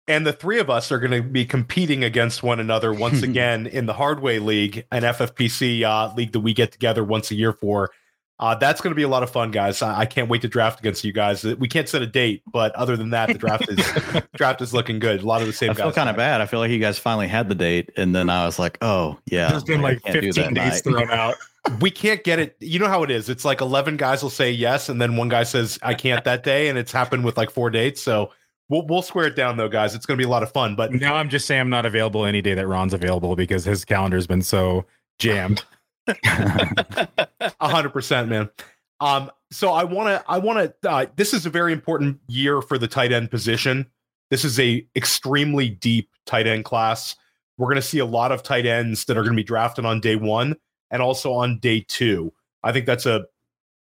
[0.08, 3.68] And the three of us are going to be competing against one another once again
[3.68, 7.54] in the Hardway League, an FFPC uh, league that we get together once a year
[7.54, 7.92] for.
[8.40, 9.84] Uh, that's going to be a lot of fun, guys.
[9.84, 11.44] I, I can't wait to draft against you guys.
[11.44, 14.98] We can't set a date, but other than that, the draft is draft is looking
[14.98, 15.22] good.
[15.22, 15.84] A lot of the same I guys.
[15.84, 16.42] feel kind of bad.
[16.42, 19.20] I feel like you guys finally had the date, and then I was like, oh
[19.28, 20.92] yeah, There's been I like 15 that dates night.
[20.92, 21.36] thrown out.
[21.82, 22.58] we can't get it.
[22.60, 23.30] You know how it is.
[23.30, 26.42] It's like 11 guys will say yes, and then one guy says, I can't that
[26.44, 26.68] day.
[26.68, 28.02] And it's happened with like four dates.
[28.02, 28.32] So
[28.72, 29.94] we'll, we'll square it down, though, guys.
[29.94, 30.76] It's going to be a lot of fun.
[30.76, 33.86] But Now I'm just saying I'm not available any day that Ron's available because his
[33.86, 34.86] calendar's been so
[35.20, 35.64] jammed.
[36.08, 38.50] A hundred percent, man.
[39.00, 40.90] Um, so I want to, I want to.
[40.90, 43.86] Uh, this is a very important year for the tight end position.
[44.32, 47.16] This is a extremely deep tight end class.
[47.58, 49.86] We're going to see a lot of tight ends that are going to be drafted
[49.86, 50.56] on day one
[50.90, 52.34] and also on day two.
[52.64, 53.26] I think that's a.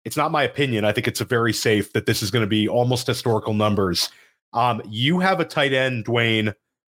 [0.03, 0.83] It's not my opinion.
[0.83, 4.09] I think it's a very safe that this is going to be almost historical numbers.
[4.53, 6.53] Um, you have a tight end, Dwain,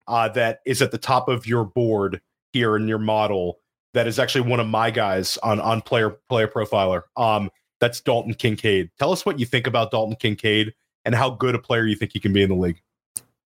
[0.09, 2.21] uh, that is at the top of your board
[2.53, 3.59] here in your model.
[3.95, 7.03] That is actually one of my guys on on player player profiler.
[7.17, 8.91] Um, that's Dalton Kincaid.
[8.99, 12.13] Tell us what you think about Dalton Kincaid and how good a player you think
[12.13, 12.81] he can be in the league.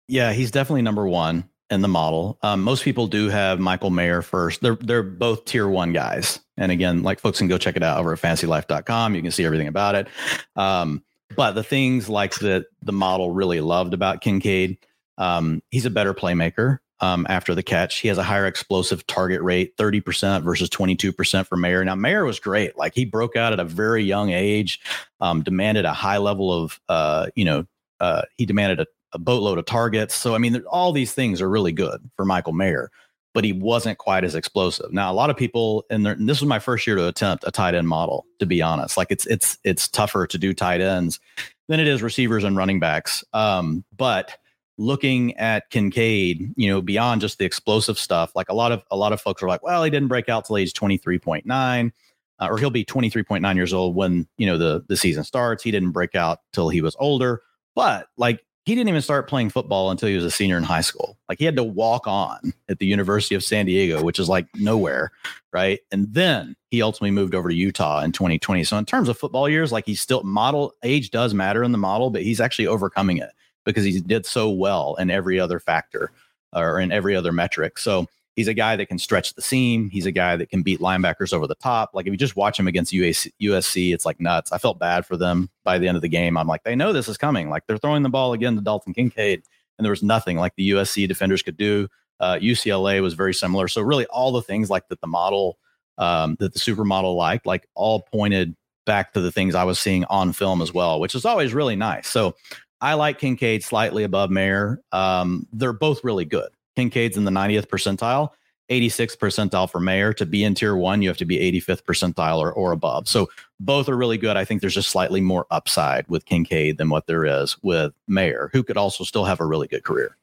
[0.07, 2.37] Yeah, he's definitely number one in the model.
[2.43, 4.61] Um, most people do have Michael Mayer first.
[4.61, 6.39] They're they're both tier one guys.
[6.55, 9.15] And again, like folks can go check it out over at fantasylife.com.
[9.15, 10.07] You can see everything about it.
[10.55, 11.03] Um,
[11.37, 14.77] but the things like that the model really loved about Kincaid,
[15.17, 17.99] um, he's a better playmaker um, after the catch.
[17.99, 21.85] He has a higher explosive target rate, 30% versus 22% for Mayer.
[21.85, 22.77] Now, Mayer was great.
[22.77, 24.81] Like he broke out at a very young age,
[25.21, 27.65] um, demanded a high level of, uh, you know,
[27.99, 30.15] uh, he demanded a, a boatload of targets.
[30.15, 32.91] So, I mean, all these things are really good for Michael Mayer,
[33.37, 34.91] but he wasn't quite as explosive.
[34.91, 37.51] Now, a lot of people, and, and this was my first year to attempt a
[37.51, 38.97] tight end model, to be honest.
[38.97, 41.19] Like it's it's it's tougher to do tight ends
[41.67, 43.23] than it is receivers and running backs.
[43.33, 44.39] Um, but
[44.79, 48.97] looking at Kincaid, you know, beyond just the explosive stuff, like a lot of a
[48.97, 51.91] lot of folks are like, well, he didn't break out till age 23.9.
[52.39, 55.61] Uh, or he'll be 23.9 years old when you know the the season starts.
[55.61, 57.43] He didn't break out till he was older,
[57.75, 60.81] but like he didn't even start playing football until he was a senior in high
[60.81, 61.17] school.
[61.29, 64.45] Like he had to walk on at the University of San Diego, which is like
[64.55, 65.13] nowhere,
[65.53, 65.79] right?
[65.89, 68.65] And then he ultimately moved over to Utah in 2020.
[68.65, 71.77] So in terms of football years, like he's still model age does matter in the
[71.77, 73.29] model, but he's actually overcoming it
[73.63, 76.11] because he did so well in every other factor
[76.53, 77.77] or in every other metric.
[77.77, 79.89] So he's a guy that can stretch the seam.
[79.89, 81.89] He's a guy that can beat linebackers over the top.
[81.93, 84.51] Like if you just watch him against USC, it's like nuts.
[84.51, 86.37] I felt bad for them by the end of the game.
[86.37, 87.49] I'm like, they know this is coming.
[87.49, 89.41] Like they're throwing the ball again to Dalton Kincaid,
[89.77, 91.87] and there was nothing like the USC defenders could do.
[92.19, 93.67] Uh, UCLA was very similar.
[93.67, 95.57] So really, all the things like that the model
[95.97, 100.05] um, that the supermodel liked, like all pointed back to the things I was seeing
[100.05, 102.07] on film as well, which is always really nice.
[102.07, 102.35] So
[102.81, 104.79] I like Kincaid slightly above Mayer.
[104.91, 106.49] Um, they're both really good.
[106.77, 108.29] Kincaid's in the 90th percentile.
[108.69, 110.13] 86th percentile for Mayer.
[110.13, 113.07] To be in tier one, you have to be 85th percentile or, or above.
[113.07, 114.37] So both are really good.
[114.37, 118.51] I think there's just slightly more upside with Kincaid than what there is with Mayer,
[118.53, 120.17] who could also still have a really good career.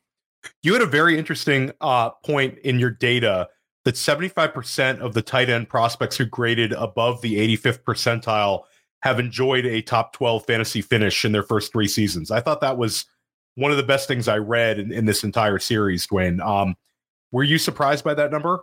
[0.63, 3.49] You had a very interesting uh, point in your data
[3.85, 8.65] that 75% of the tight end prospects who graded above the 85th percentile
[9.03, 12.31] have enjoyed a top 12 fantasy finish in their first three seasons.
[12.31, 13.07] I thought that was
[13.57, 16.41] one of the best things I read in, in this entire series, Dwain.
[16.45, 16.77] Um,
[17.33, 18.61] were you surprised by that number?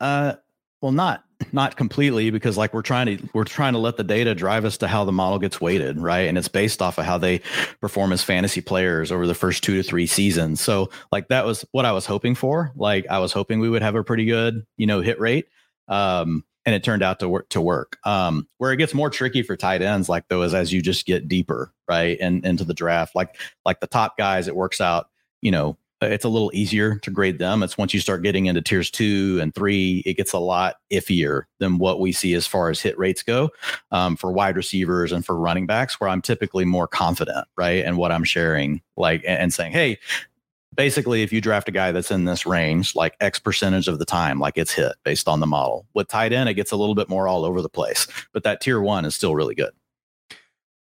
[0.00, 0.34] Uh,
[0.80, 4.34] well, not not completely because like we're trying to we're trying to let the data
[4.34, 6.28] drive us to how the model gets weighted, right?
[6.28, 7.40] And it's based off of how they
[7.80, 10.60] perform as fantasy players over the first two to three seasons.
[10.60, 12.72] So like that was what I was hoping for.
[12.74, 15.46] Like I was hoping we would have a pretty good you know hit rate.
[15.88, 17.96] Um, and it turned out to work to work.
[18.04, 21.06] Um, where it gets more tricky for tight ends, like though, is as you just
[21.06, 25.08] get deeper, right, and into the draft, like like the top guys, it works out,
[25.40, 27.62] you know, it's a little easier to grade them.
[27.62, 31.44] It's once you start getting into tiers two and three, it gets a lot iffier
[31.58, 33.50] than what we see as far as hit rates go
[33.92, 37.82] um, for wide receivers and for running backs, where I'm typically more confident, right?
[37.84, 39.98] And what I'm sharing, like, and saying, hey,
[40.76, 44.04] basically, if you draft a guy that's in this range, like X percentage of the
[44.04, 45.86] time, like it's hit based on the model.
[45.94, 48.60] With tight end, it gets a little bit more all over the place, but that
[48.60, 49.72] tier one is still really good.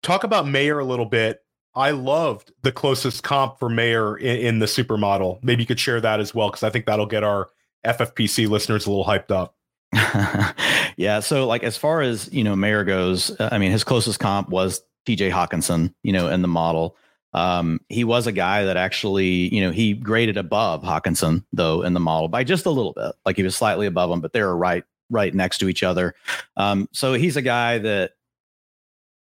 [0.03, 1.43] Talk about Mayer a little bit
[1.77, 5.39] I loved the closest comp for Mayer in, in the supermodel.
[5.43, 7.51] Maybe you could share that as well, because I think that'll get our
[7.87, 9.55] FFPC listeners a little hyped up.
[10.97, 11.21] yeah.
[11.21, 14.49] So, like, as far as you know, Mayer goes, uh, I mean, his closest comp
[14.49, 16.97] was TJ Hockenson you know, in the model.
[17.37, 21.93] Um, he was a guy that actually, you know, he graded above Hockenson though in
[21.93, 23.13] the model by just a little bit.
[23.27, 26.15] Like he was slightly above him, but they were right, right next to each other.
[26.57, 28.13] Um, so he's a guy that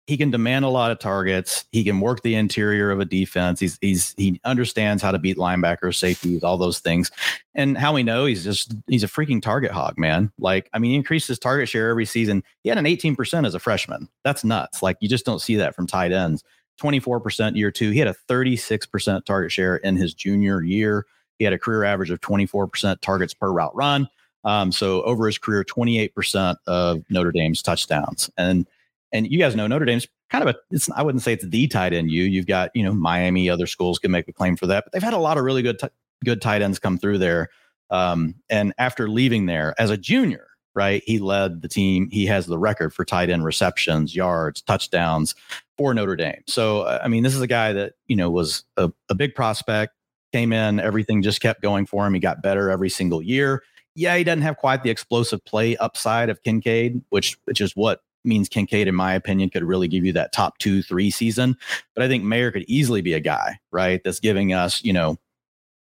[0.06, 1.66] he can demand a lot of targets.
[1.72, 3.60] He can work the interior of a defense.
[3.60, 7.10] He's he's he understands how to beat linebackers, safeties, all those things.
[7.54, 10.32] And how we know he's just he's a freaking target hog, man.
[10.38, 12.44] Like I mean, he increased his target share every season.
[12.62, 14.08] He had an 18% as a freshman.
[14.24, 14.80] That's nuts.
[14.80, 16.44] Like you just don't see that from tight ends.
[16.76, 17.90] 24% year two.
[17.90, 21.06] He had a 36% target share in his junior year.
[21.38, 24.08] He had a career average of 24% targets per route run.
[24.44, 28.30] Um, so over his career, 28% of Notre Dame's touchdowns.
[28.36, 28.66] And
[29.12, 31.66] and you guys know Notre Dame's kind of a it's I wouldn't say it's the
[31.68, 32.24] tight end you.
[32.24, 35.02] You've got, you know, Miami, other schools can make a claim for that, but they've
[35.02, 35.88] had a lot of really good t-
[36.24, 37.48] good tight ends come through there.
[37.90, 42.08] Um, and after leaving there as a junior, right, he led the team.
[42.12, 45.34] He has the record for tight end receptions, yards, touchdowns
[45.76, 46.42] for Notre Dame.
[46.46, 49.34] So, uh, I mean, this is a guy that, you know, was a, a big
[49.34, 49.94] prospect,
[50.32, 52.14] came in, everything just kept going for him.
[52.14, 53.62] He got better every single year.
[53.94, 58.02] Yeah, he doesn't have quite the explosive play upside of Kincaid, which which is what
[58.24, 61.56] means Kincaid, in my opinion, could really give you that top two, three season.
[61.94, 64.02] But I think Mayer could easily be a guy, right?
[64.04, 65.16] That's giving us, you know,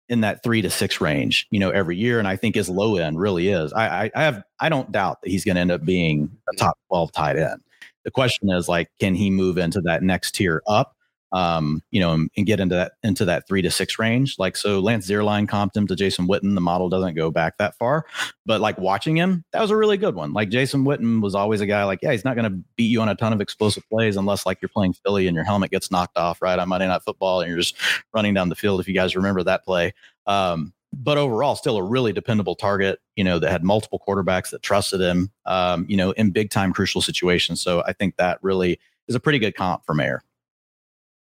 [0.10, 2.20] in that three to six range, you know, every year.
[2.20, 3.72] And I think his low end really is.
[3.74, 6.56] I, I, I have, I don't doubt that he's going to end up being a
[6.56, 7.62] top 12 tight end.
[8.04, 10.96] The question is like, can he move into that next tier up?
[11.32, 14.38] Um, you know, and, and, get into that into that three to six range.
[14.40, 16.56] Like so, Lance Zierlein comped him to Jason Witten.
[16.56, 18.06] The model doesn't go back that far,
[18.46, 20.34] but like watching him, that was a really good one.
[20.34, 23.02] Like Jason Witten was always a guy like, yeah, he's not going to beat you
[23.02, 25.92] on a ton of explosive plays unless like you're playing Philly and your helmet gets
[25.92, 27.76] knocked off right on Monday Night Football and you're just
[28.14, 28.80] running down the field.
[28.80, 29.94] If you guys remember that play.
[30.26, 34.64] Um, but overall, still a really dependable target, you know, that had multiple quarterbacks that
[34.64, 37.62] trusted him, um, you know, in big time crucial situations.
[37.62, 40.24] So I think that really is a pretty good comp for Mayer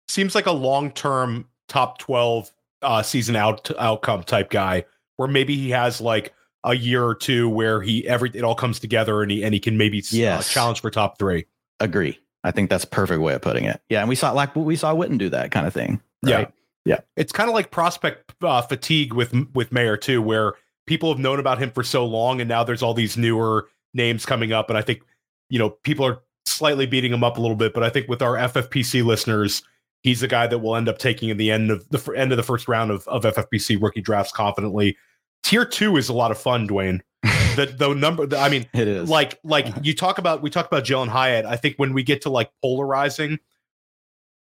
[0.08, 4.86] seems like a long term top 12 uh, season out outcome type guy
[5.18, 8.80] where maybe he has like a year or two where he every it all comes
[8.80, 10.50] together and he and he can maybe uh, yes.
[10.50, 11.46] uh, challenge for top three.
[11.80, 12.20] Agree.
[12.44, 13.82] I think that's a perfect way of putting it.
[13.89, 16.02] Yeah, and we saw like we saw Witten do that kind of thing.
[16.24, 16.48] Right?
[16.86, 17.00] Yeah, yeah.
[17.15, 20.54] It's kind of like prospect uh, fatigue with with Mayer too, where
[20.86, 24.26] people have known about him for so long, and now there's all these newer names
[24.26, 25.02] coming up, and I think
[25.50, 27.74] you know people are slightly beating him up a little bit.
[27.74, 29.63] But I think with our FFPC listeners,
[30.06, 32.38] he's the guy that will end up taking in the end of the end of
[32.38, 34.96] the first round of, of FFPC rookie drafts confidently.
[35.41, 37.02] Tier two is a lot of fun, Dwain.
[37.24, 40.44] the the number, the, I mean, it is like like you talk about.
[40.44, 41.46] We talk about Jalin Hyatt.
[41.46, 43.39] I think when we get to like polarizing,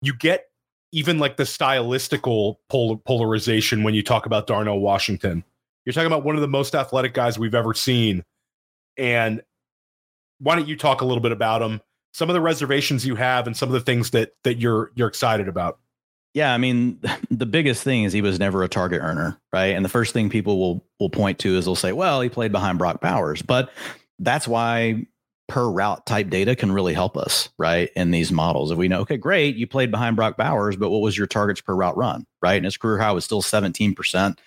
[0.02, 0.46] you get
[0.92, 5.44] even like the stylistical pol- polarization when you talk about Darnell Washington.
[5.86, 8.24] You're talking about one of the most athletic guys we've ever seen,
[8.98, 9.44] and
[10.40, 11.80] why don't you talk a little bit about him?
[12.14, 15.08] Some of the reservations you have and some of the things that that you're you're
[15.08, 15.80] excited about.
[16.34, 17.00] Yeah, I mean,
[17.30, 19.76] the biggest thing is he was never a target earner, right?
[19.76, 22.52] And the first thing people will will point to is they'll say, "Well, he played
[22.52, 23.72] behind Brock Bowers," but
[24.20, 25.06] that's why
[25.50, 27.90] per route type data can really help us, right?
[27.96, 28.72] In these models.
[28.72, 31.60] If we know, okay, great, you played behind Brock Bowers, but what was your targets
[31.60, 32.56] per route run, right?
[32.56, 34.38] And his career high was still 17%.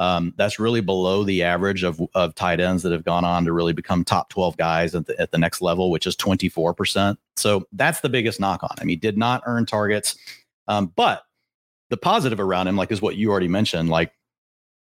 [0.00, 3.52] Um, that's really below the average of, of tight ends that have gone on to
[3.52, 7.18] really become top 12 guys at the, at the next level, which is 24%.
[7.36, 8.88] So that's the biggest knock on him.
[8.88, 10.16] He did not earn targets.
[10.68, 11.24] Um, but
[11.90, 14.12] the positive around him, like is what you already mentioned, like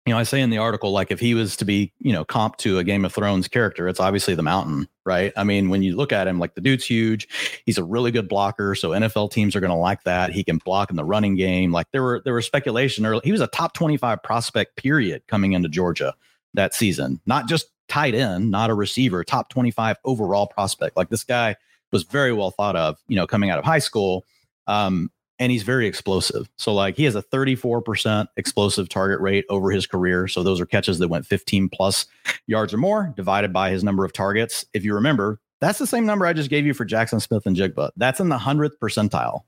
[0.06, 2.24] you know, I say in the article, like if he was to be, you know,
[2.24, 5.32] comp to a Game of Thrones character, it's obviously the mountain, right?
[5.36, 7.28] I mean, when you look at him, like the dude's huge.
[7.66, 8.76] He's a really good blocker.
[8.76, 10.30] So NFL teams are going to like that.
[10.30, 11.72] He can block in the running game.
[11.72, 13.20] Like there were, there was speculation early.
[13.24, 16.14] He was a top 25 prospect period coming into Georgia
[16.54, 20.96] that season, not just tight end, not a receiver, top 25 overall prospect.
[20.96, 21.56] Like this guy
[21.90, 24.24] was very well thought of, you know, coming out of high school.
[24.68, 26.48] Um, and he's very explosive.
[26.56, 30.28] So like he has a 34% explosive target rate over his career.
[30.28, 32.06] So those are catches that went 15 plus
[32.46, 34.64] yards or more divided by his number of targets.
[34.72, 37.90] If you remember, that's the same number I just gave you for Jaxon Smith-Njigba.
[37.96, 39.40] That's in the 100th percentile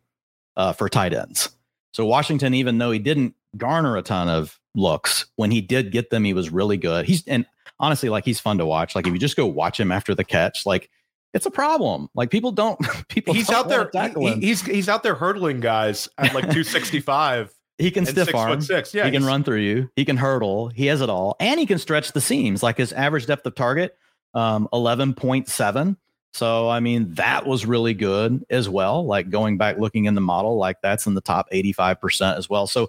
[0.56, 1.50] uh, for tight ends.
[1.92, 6.10] So Washington, even though he didn't garner a ton of looks, when he did get
[6.10, 7.06] them, he was really good.
[7.06, 7.46] He's and
[7.80, 8.94] honestly, like he's fun to watch.
[8.94, 10.90] Like if you just go watch him after the catch, like
[11.34, 12.08] it's a problem.
[12.14, 13.34] Like people don't people.
[13.34, 14.12] He's don't out there.
[14.16, 17.52] He, he's he's out there hurdling guys at like two sixty five.
[17.78, 18.60] he can stiff arm.
[18.60, 18.94] Six.
[18.94, 19.90] Yeah, he can run through you.
[19.96, 20.68] He can hurdle.
[20.68, 22.62] He has it all, and he can stretch the seams.
[22.62, 23.96] Like his average depth of target,
[24.34, 25.96] um, eleven point seven.
[26.34, 29.04] So I mean that was really good as well.
[29.04, 32.38] Like going back looking in the model, like that's in the top eighty five percent
[32.38, 32.66] as well.
[32.66, 32.88] So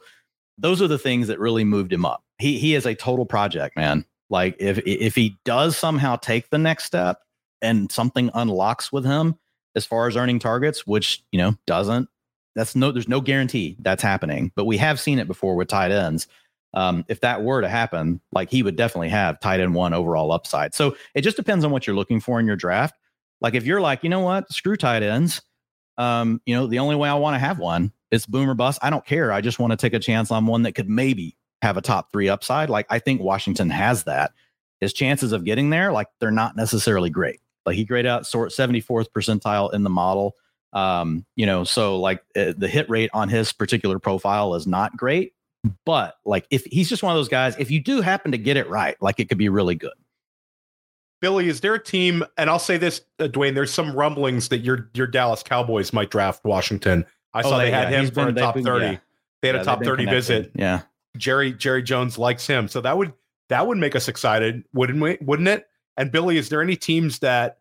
[0.58, 2.24] those are the things that really moved him up.
[2.38, 4.06] He he is a total project man.
[4.30, 7.20] Like if if he does somehow take the next step
[7.62, 9.38] and something unlocks with him
[9.76, 12.10] as far as earning targets, which you know doesn't.
[12.56, 15.92] That's no, there's no guarantee that's happening, but we have seen it before with tight
[15.92, 16.28] ends.
[16.74, 20.32] Um, if that were to happen, like he would definitely have tight end one overall
[20.32, 20.76] upside.
[20.76, 22.96] So it just depends on what you're looking for in your draft.
[23.42, 25.42] Like if you're like, you know what, screw tight ends.
[25.98, 28.80] Um, you know, the only way I want to have one is boomer bust.
[28.82, 29.32] I don't care.
[29.32, 32.12] I just want to take a chance on one that could maybe have a top
[32.12, 32.70] three upside.
[32.70, 34.32] Like I think Washington has that.
[34.80, 37.42] His chances of getting there, like they're not necessarily great.
[37.70, 40.34] Like he graded out sort 74th percentile in the model.
[40.74, 44.98] Um, you know, so like uh, the hit rate on his particular profile is not
[44.98, 45.34] great,
[45.86, 48.58] but like if he's just one of those guys, if you do happen to get
[48.58, 49.94] it right, like it could be really good.
[51.22, 52.24] Billy, is there a team?
[52.38, 53.54] And I'll say this, uh, Dwain.
[53.54, 57.06] There's some rumblings that your your Dallas Cowboys might draft Washington.
[57.34, 58.86] I oh, saw they, they had yeah, him for a top been, thirty.
[58.86, 58.98] Yeah.
[59.42, 60.16] They had yeah, a top thirty connected.
[60.16, 60.52] visit.
[60.56, 60.82] Yeah,
[61.18, 63.14] Jerry Jerry Jones likes him, so that would
[63.50, 65.18] that would make us excited, wouldn't we?
[65.22, 65.68] Wouldn't it?
[65.98, 67.59] And Billy, is there any teams that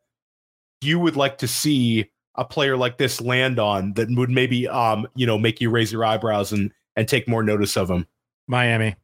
[0.81, 5.09] you would like to see a player like this land on that would maybe um
[5.15, 8.07] you know make you raise your eyebrows and and take more notice of him?
[8.47, 8.97] Miami.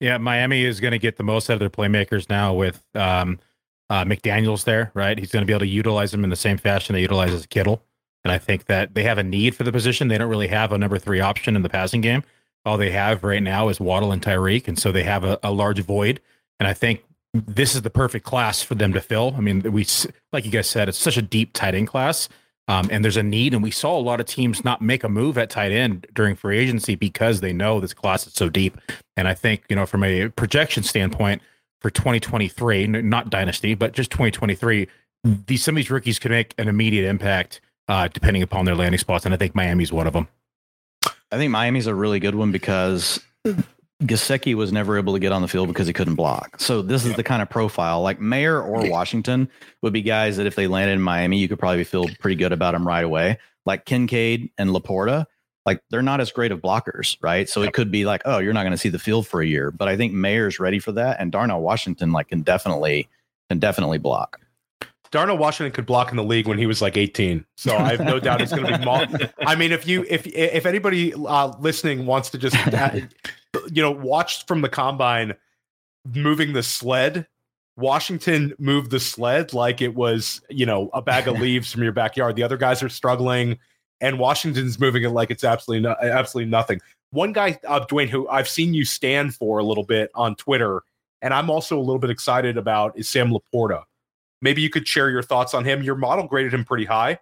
[0.00, 3.38] Yeah, Miami is going to get the most out of their playmakers now with um,
[3.90, 5.18] uh, McDaniels there, right?
[5.18, 7.44] He's going to be able to utilize them in the same fashion they utilize as
[7.46, 7.82] Kittle.
[8.24, 10.08] And I think that they have a need for the position.
[10.08, 12.22] They don't really have a number three option in the passing game.
[12.64, 14.68] All they have right now is Waddle and Tyreek.
[14.68, 16.20] And so they have a, a large void.
[16.58, 19.34] And I think this is the perfect class for them to fill.
[19.36, 19.86] I mean, we
[20.32, 22.28] like you guys said, it's such a deep tight end class,
[22.68, 23.54] um, and there's a need.
[23.54, 26.34] And we saw a lot of teams not make a move at tight end during
[26.34, 28.78] free agency because they know this class is so deep.
[29.16, 31.42] And I think you know, from a projection standpoint
[31.80, 34.88] for 2023, not dynasty, but just 2023,
[35.24, 38.98] these some of these rookies could make an immediate impact uh, depending upon their landing
[38.98, 39.24] spots.
[39.24, 40.28] And I think Miami's one of them.
[41.32, 43.20] I think Miami's a really good one because
[44.02, 46.58] Gesicki was never able to get on the field because he couldn't block.
[46.58, 49.48] So this is the kind of profile like Mayer or Washington
[49.82, 52.52] would be guys that if they landed in Miami, you could probably feel pretty good
[52.52, 53.38] about them right away.
[53.66, 55.26] Like Kincaid and Laporta,
[55.66, 57.46] like they're not as great of blockers, right?
[57.46, 59.46] So it could be like, oh, you're not going to see the field for a
[59.46, 59.70] year.
[59.70, 63.06] But I think Mayer's ready for that, and Darnell Washington like can definitely
[63.50, 64.40] can definitely block.
[65.10, 67.44] Darnell Washington could block in the league when he was like 18.
[67.56, 69.28] So I have no doubt he's going to be.
[69.46, 72.56] I mean, if you if if anybody uh, listening wants to just
[73.70, 75.34] you know, watched from the combine
[76.14, 77.26] moving the sled.
[77.76, 81.92] Washington moved the sled like it was, you know, a bag of leaves from your
[81.92, 82.36] backyard.
[82.36, 83.58] The other guys are struggling,
[84.00, 86.80] and Washington's moving it like it's absolutely no, absolutely nothing.
[87.10, 90.82] One guy, uh, Dwain, who I've seen you stand for a little bit on Twitter,
[91.22, 93.84] and I'm also a little bit excited about is Sam Laporta.
[94.42, 95.82] Maybe you could share your thoughts on him.
[95.82, 97.18] Your model graded him pretty high.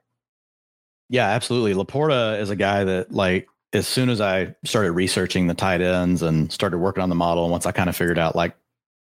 [1.08, 1.74] Yeah, absolutely.
[1.74, 6.22] Laporta is a guy that like as soon as I started researching the tight ends
[6.22, 8.54] and started working on the model, and once I kind of figured out like,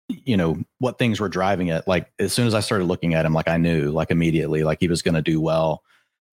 [0.09, 3.26] you know, what things were driving it, like as soon as I started looking at
[3.26, 5.84] him, like I knew like immediately, like he was going to do well.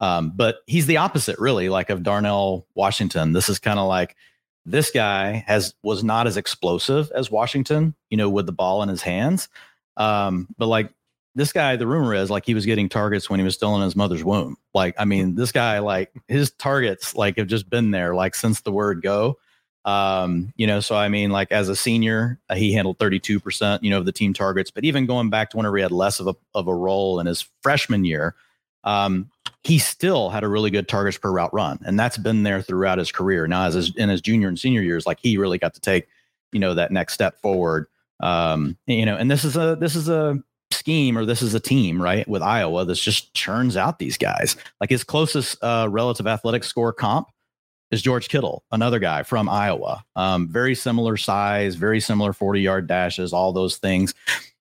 [0.01, 3.33] Um, but he's the opposite, really, like of Darnell Washington.
[3.33, 4.17] This is kind of like
[4.65, 8.89] this guy has was not as explosive as Washington, you know, with the ball in
[8.89, 9.49] his hands.
[9.97, 10.93] Um, but like
[11.35, 13.83] this guy, the rumor is like he was getting targets when he was still in
[13.83, 14.57] his mother's womb.
[14.73, 18.61] Like, I mean, this guy, like his targets, like have just been there, like since
[18.61, 19.39] the word go.
[19.85, 23.91] Um, you know, so I mean, like as a senior, uh, he handled 32%, you
[23.91, 24.71] know, of the team targets.
[24.71, 27.27] But even going back to whenever he had less of a of a role in
[27.27, 28.35] his freshman year,
[28.85, 29.31] um,
[29.63, 32.99] he still had a really good targets per route run, and that's been there throughout
[32.99, 33.47] his career.
[33.47, 36.09] Now, as his, in his junior and senior years, like he really got to take,
[36.53, 37.87] you know, that next step forward.
[38.21, 41.61] Um, you know, and this is a this is a scheme or this is a
[41.61, 44.57] team, right, with Iowa that's just churns out these guys.
[44.81, 47.29] Like his closest uh, relative athletic score comp
[47.91, 50.05] is George Kittle, another guy from Iowa.
[50.17, 54.15] Um, very similar size, very similar 40 yard dashes, all those things.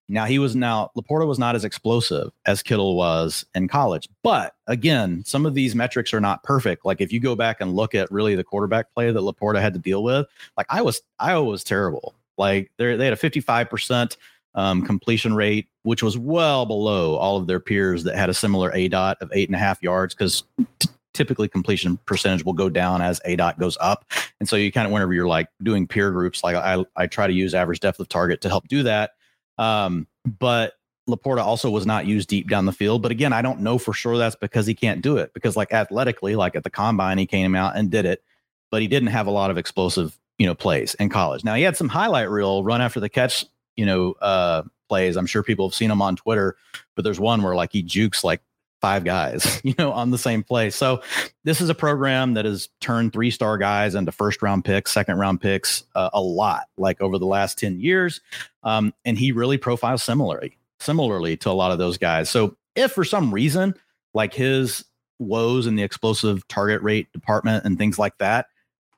[0.10, 4.54] Now he was now Laporta was not as explosive as Kittle was in college, but
[4.68, 6.86] again, some of these metrics are not perfect.
[6.86, 9.74] Like if you go back and look at really the quarterback play that Laporta had
[9.74, 10.28] to deal with,
[10.58, 12.14] like I was Iowa was terrible.
[12.38, 14.18] Like they they had a 55 percent
[14.56, 18.72] um, completion rate, which was well below all of their peers that had a similar
[18.72, 20.44] aDOT of eight and a half yards because
[20.80, 24.06] t- typically completion percentage will go down as aDOT goes up.
[24.40, 27.28] And so you kind of, whenever you're like doing peer groups, like I, I try
[27.28, 29.12] to use average depth of target to help do that.
[29.58, 30.74] Um, but
[31.08, 33.02] Laporta also was not used deep down the field.
[33.02, 35.74] But again, I don't know for sure that's because he can't do it because like
[35.74, 38.24] athletically, like at the combine, he came out and did it,
[38.72, 41.44] but he didn't have a lot of explosive, you know, plays in college.
[41.44, 44.64] Now he had some highlight reel run after the catch you know, uh,
[44.94, 45.18] plays.
[45.18, 46.56] I'm sure people have seen him on Twitter,
[46.96, 48.42] but there's one where like he jukes like
[48.80, 50.70] five guys, you know, on the same play.
[50.70, 51.02] So
[51.44, 55.18] this is a program that has turned three star guys into first round picks, second
[55.18, 58.22] round picks uh, a lot, like over the last 10 years.
[58.62, 62.30] Um, and he really profiles similarly, similarly to a lot of those guys.
[62.30, 63.74] So if for some reason,
[64.14, 64.86] like his
[65.18, 68.46] woes in the explosive target rate department and things like that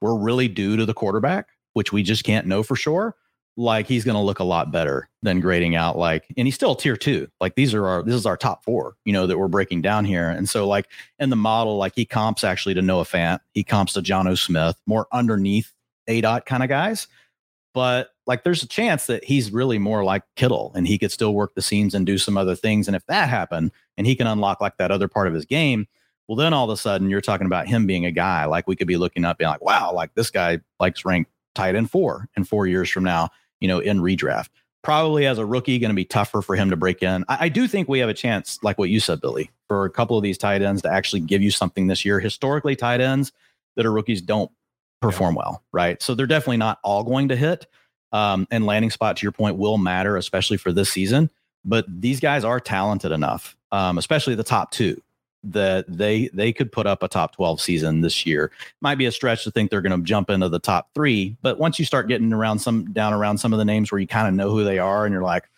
[0.02, 3.16] were really due to the quarterback, which we just can't know for sure
[3.58, 6.76] like he's going to look a lot better than grading out like and he's still
[6.76, 9.48] tier 2 like these are our this is our top 4 you know that we're
[9.48, 10.30] breaking down here.
[10.30, 10.88] And so like
[11.20, 13.40] in the model like he comps actually to Noah Fant.
[13.54, 15.72] He comps to Jonnu Smith more underneath
[16.10, 17.08] aDOT kind of guys.
[17.74, 21.34] But like there's a chance that he's really more like Kittle and he could still
[21.34, 22.88] work the seams and do some other things.
[22.88, 25.88] And if that happened and he can unlock like that other part of his game
[26.28, 28.46] well then all of a sudden you're talking about him being a guy.
[28.46, 31.76] Like we could be looking up being like wow like this guy likes ranked tight
[31.76, 33.30] end 4 in 4 years from now
[33.60, 34.50] you know, in redraft.
[34.84, 37.26] Probably as a rookie, going to be tougher for him to break in.
[37.28, 39.90] I, I, do think we have a chance, like what you said, Billy, for a
[39.90, 42.20] couple of these tight ends to actually give you something this year.
[42.20, 43.32] Historically, tight ends
[43.76, 44.52] that are rookies don't
[45.02, 46.02] perform well, right?
[46.02, 47.66] So they're definitely not all going to hit.
[48.12, 51.30] Um, and landing spot, to your point, will matter, especially for this season.
[51.66, 55.02] But these guys are talented enough, um, especially the top two,
[55.52, 58.52] that they they could put up a top 12 season this year.
[58.82, 61.60] Might be a stretch to think they're going to jump into the top 3, but
[61.60, 64.28] once you start getting around some down around some of the names where you kind
[64.28, 65.50] of know who they are and you're like,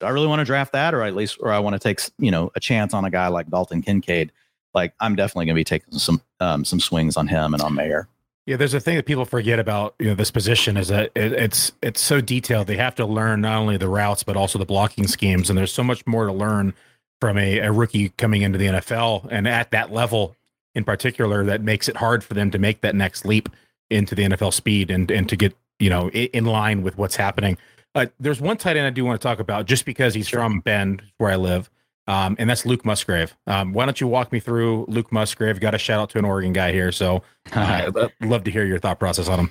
[0.00, 2.30] I really want to draft that or at least or I want to take, you
[2.30, 4.32] know, a chance on a guy like Dalton Kincaid,
[4.74, 7.74] like I'm definitely going to be taking some um, some swings on him and on
[7.74, 8.08] Mayer.
[8.46, 11.32] Yeah, there's a thing that people forget about you know this position is that it,
[11.32, 12.66] it's it's so detailed.
[12.66, 15.72] They have to learn not only the routes but also the blocking schemes, and there's
[15.72, 16.74] so much more to learn
[17.22, 20.34] from a, a rookie coming into the NFL and at that level
[20.74, 23.48] in particular that makes it hard for them to make that next leap
[23.90, 27.56] into the NFL speed and and to get you know in line with what's happening.
[27.94, 30.40] Uh, there's one tight end I do want to talk about just because he's sure.
[30.40, 31.70] from Bend, where I live,
[32.08, 33.36] um, and that's Luke Musgrave.
[33.46, 35.60] Um, why don't you walk me through Luke Musgrave?
[35.60, 38.64] Got a shout out to an Oregon guy here, so uh, I'd love to hear
[38.64, 39.50] your thought process on him.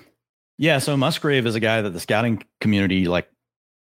[0.58, 3.32] Yeah, so Musgrave is a guy that the scouting community like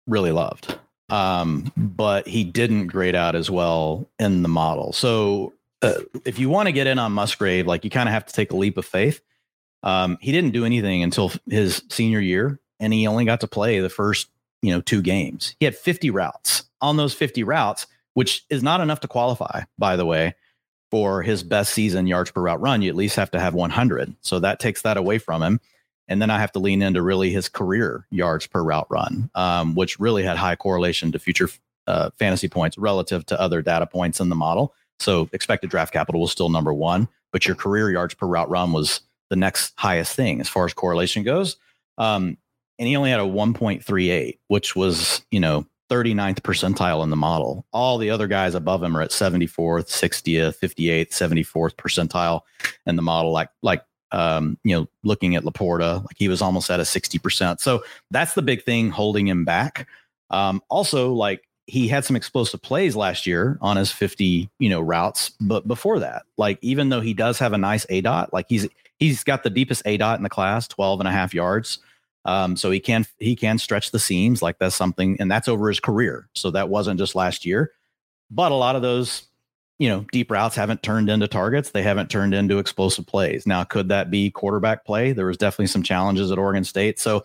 [0.05, 0.77] really loved
[1.11, 4.93] um, but he didn't grade out as well in the model.
[4.93, 5.95] So uh,
[6.25, 8.51] if you want to get in on Musgrave, like you kind of have to take
[8.51, 9.21] a leap of faith.
[9.83, 13.79] Um, he didn't do anything until his senior year, and he only got to play
[13.79, 14.29] the first
[14.61, 15.55] you know two games.
[15.59, 19.95] He had 50 routes on those 50 routes, which is not enough to qualify, by
[19.95, 20.35] the way,
[20.91, 22.81] for his best season yards per route run.
[22.81, 25.59] You at least have to have 100, so that takes that away from him.
[26.07, 29.75] And then I have to lean into really his career yards per route run, um,
[29.75, 31.49] which really had high correlation to future
[31.87, 34.73] uh, fantasy points relative to other data points in the model.
[34.99, 38.71] So expected draft capital was still number one, but your career yards per route run
[38.71, 41.57] was the next highest thing as far as correlation goes.
[41.97, 42.37] Um,
[42.77, 47.65] and he only had a 1.38, which was, you know, 39th percentile in the model.
[47.73, 52.41] All the other guys above him are at 74th, 60th, 58th, 74th percentile
[52.85, 56.69] in the model, like like um, you know, looking at Laporta, like he was almost
[56.69, 57.59] at a 60%.
[57.59, 59.87] So that's the big thing holding him back.
[60.29, 64.81] Um, also, like he had some explosive plays last year on his 50, you know,
[64.81, 65.31] routes.
[65.39, 68.67] But before that, like even though he does have a nice aDOT, like he's
[68.99, 71.79] he's got the deepest aDOT in the class, 12 and a half yards.
[72.25, 75.69] Um, so he can he can stretch the seams like that's something, and that's over
[75.69, 76.27] his career.
[76.35, 77.71] So that wasn't just last year.
[78.29, 79.23] but a lot of those,
[79.81, 81.71] you know, deep routes haven't turned into targets.
[81.71, 83.47] They haven't turned into explosive plays.
[83.47, 85.11] Now, could that be quarterback play?
[85.11, 86.99] There was definitely some challenges at Oregon State.
[86.99, 87.23] So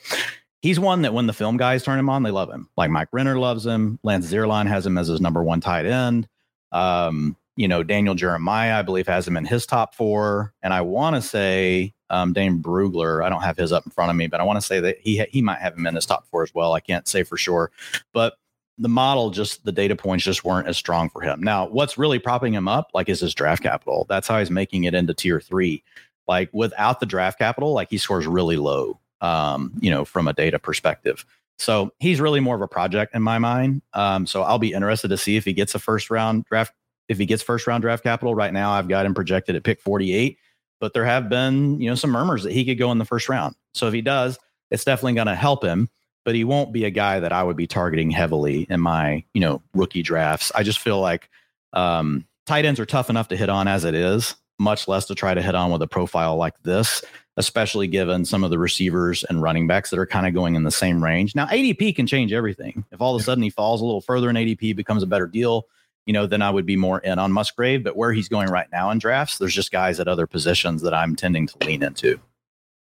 [0.62, 2.70] he's one that when the film guys turn him on, they love him.
[2.74, 3.98] Like Mike Renner loves him.
[4.02, 6.28] Lance Zierlein has him as his number one tight end.
[6.72, 10.54] Um, you know, Daniel Jeremiah, I believe, has him in his top four.
[10.62, 14.08] And I want to say um, Dane Brugler, I don't have his up in front
[14.08, 16.06] of me, but I want to say that he he might have him in his
[16.06, 16.72] top four as well.
[16.72, 17.70] I can't say for sure,
[18.14, 18.38] but
[18.78, 21.42] the model just the data points just weren't as strong for him.
[21.42, 24.06] Now, what's really propping him up, like, is his draft capital.
[24.08, 25.82] That's how he's making it into tier three.
[26.28, 28.98] Like without the draft capital, like he scores really low.
[29.22, 31.24] Um, you know, from a data perspective.
[31.58, 33.80] So he's really more of a project in my mind.
[33.94, 36.74] Um, so I'll be interested to see if he gets a first round draft
[37.08, 39.80] if he gets first round draft capital right now, I've got him projected at pick
[39.80, 40.38] 48.
[40.80, 43.28] But there have been, you know, some murmurs that he could go in the first
[43.28, 43.54] round.
[43.74, 44.38] So if he does,
[44.70, 45.88] it's definitely going to help him.
[46.26, 49.40] But he won't be a guy that I would be targeting heavily in my, you
[49.40, 50.52] know, rookie drafts.
[50.54, 51.30] I just feel like
[51.72, 55.14] um, tight ends are tough enough to hit on as it is, much less to
[55.14, 57.04] try to hit on with a profile like this,
[57.36, 60.64] especially given some of the receivers and running backs that are kind of going in
[60.64, 61.34] the same range.
[61.36, 62.84] Now, ADP can change everything.
[62.90, 65.28] If all of a sudden he falls a little further in ADP, becomes a better
[65.28, 65.68] deal,
[66.06, 67.84] you know, then I would be more in on Musgrave.
[67.84, 70.94] But where he's going right now in drafts, there's just guys at other positions that
[70.94, 72.18] I'm tending to lean into.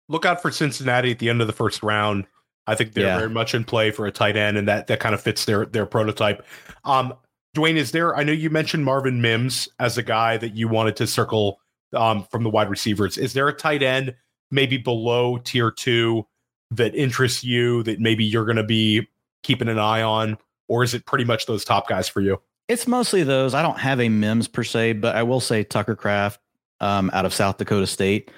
[0.09, 2.27] Look out for Cincinnati at the end of the first round.
[2.67, 3.19] I think they're yeah.
[3.19, 5.67] very much in play for a tight end, and that that kind of fits their
[5.67, 6.45] their prototype.
[6.85, 7.15] Um,
[7.55, 8.17] Dwain, is there?
[8.17, 11.61] I know you mentioned Marvin Mims as a guy that you wanted to circle
[11.95, 13.17] um, from the wide receivers.
[13.19, 14.15] Is there a tight end
[14.51, 16.27] maybe below tier two
[16.71, 19.07] that interests you that maybe you're going to be
[19.43, 20.39] keeping an eye on,
[20.69, 22.41] or is it pretty much those top guys for you?
[22.69, 23.55] It's mostly those.
[23.55, 26.41] I don't have a Mims per se, but I will say Tucker Kraft
[26.81, 28.31] um, out of South Dakota State.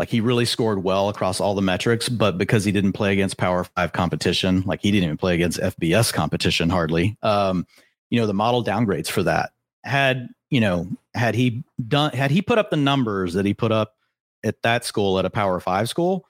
[0.00, 3.36] Like he really scored well across all the metrics, but because he didn't play against
[3.36, 7.18] Power Five competition, like he didn't even play against FBS competition hardly.
[7.22, 7.66] Um,
[8.08, 9.50] you know, the model downgrades for that.
[9.84, 13.72] Had you know, had he done, had he put up the numbers that he put
[13.72, 13.94] up
[14.42, 16.24] at that school at a Power Five school,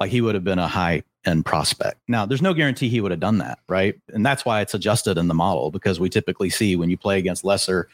[0.00, 2.00] like he would have been a high end prospect.
[2.08, 3.94] Now, there's no guarantee he would have done that, right?
[4.08, 7.20] And that's why it's adjusted in the model because we typically see when you play
[7.20, 7.88] against lesser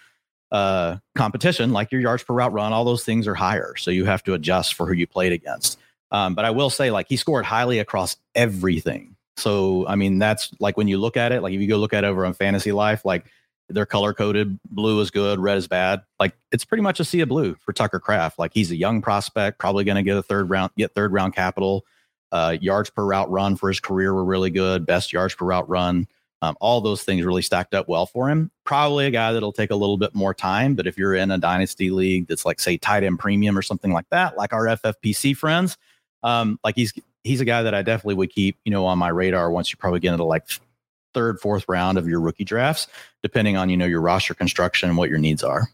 [0.50, 3.74] uh, competition, like your yards per route run, all those things are higher.
[3.76, 5.78] So you have to adjust for who you played against.
[6.10, 9.16] Um, but I will say, like, he scored highly across everything.
[9.36, 11.92] So, I mean, that's like when you look at it, like if you go look
[11.92, 13.26] at it over on Fantasy Life, like
[13.68, 14.58] they're color coded.
[14.70, 16.02] Blue is good, red is bad.
[16.18, 18.38] Like it's pretty much a sea of blue for Tucker Kraft.
[18.38, 21.34] Like he's a young prospect, probably going to get a third round, get third round
[21.34, 21.84] capital.
[22.32, 24.84] Uh, yards per route run for his career were really good.
[24.86, 26.08] Best yards per route run.
[26.40, 28.50] Um, all those things really stacked up well for him.
[28.64, 31.38] Probably a guy that'll take a little bit more time, but if you're in a
[31.38, 35.36] dynasty league that's like say tight end premium or something like that, like our FFPC
[35.36, 35.76] friends,
[36.22, 36.92] um, like he's
[37.24, 39.76] he's a guy that I definitely would keep, you know, on my radar once you
[39.76, 40.46] probably get into like
[41.12, 42.86] third, fourth round of your rookie drafts,
[43.22, 45.68] depending on you know your roster construction and what your needs are.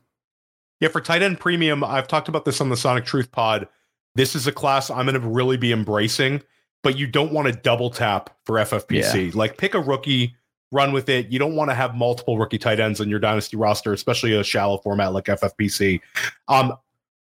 [0.81, 3.69] Yeah, for tight end premium, I've talked about this on the Sonic Truth Pod
[4.15, 6.43] this is a class I'm going to really be embracing,
[6.83, 9.27] but you don't want to double tap for FFPC.
[9.27, 9.33] Yeah.
[9.35, 10.37] Like pick a rookie,
[10.73, 11.29] run with it.
[11.29, 14.45] You don't want to have multiple rookie tight ends on your dynasty roster, especially a
[14.45, 16.01] shallow format like FFPC.
[16.49, 16.75] Um,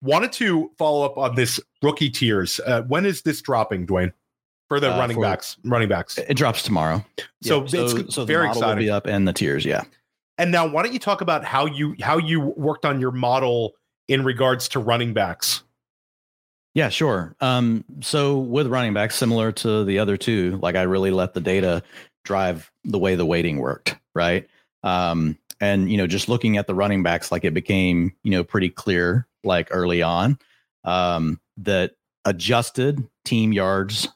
[0.02, 2.60] wanted to follow up on this rookie tiers.
[2.66, 4.14] Uh, when is this dropping, Dwain?
[4.68, 6.20] For the uh, running for, backs, running backs.
[6.20, 7.04] It drops tomorrow.
[7.42, 7.86] So yeah.
[7.86, 8.70] it's so, very exciting.
[8.70, 9.82] Will be up and the tiers, yeah.
[10.38, 13.74] And now, why don't you talk about how you how you worked on your model
[14.08, 15.64] in regards to running backs?
[16.76, 17.36] Yeah, sure.
[17.42, 21.42] Um, so with running backs, similar to the other two, like I really let the
[21.42, 21.82] data
[22.24, 24.47] drive the way the weighting worked, right?
[24.84, 28.43] Um, and you know, just looking at the running backs, like it became you know
[28.43, 30.38] pretty clear, like early on,
[30.84, 31.93] um, that
[32.26, 34.07] adjusted team yards.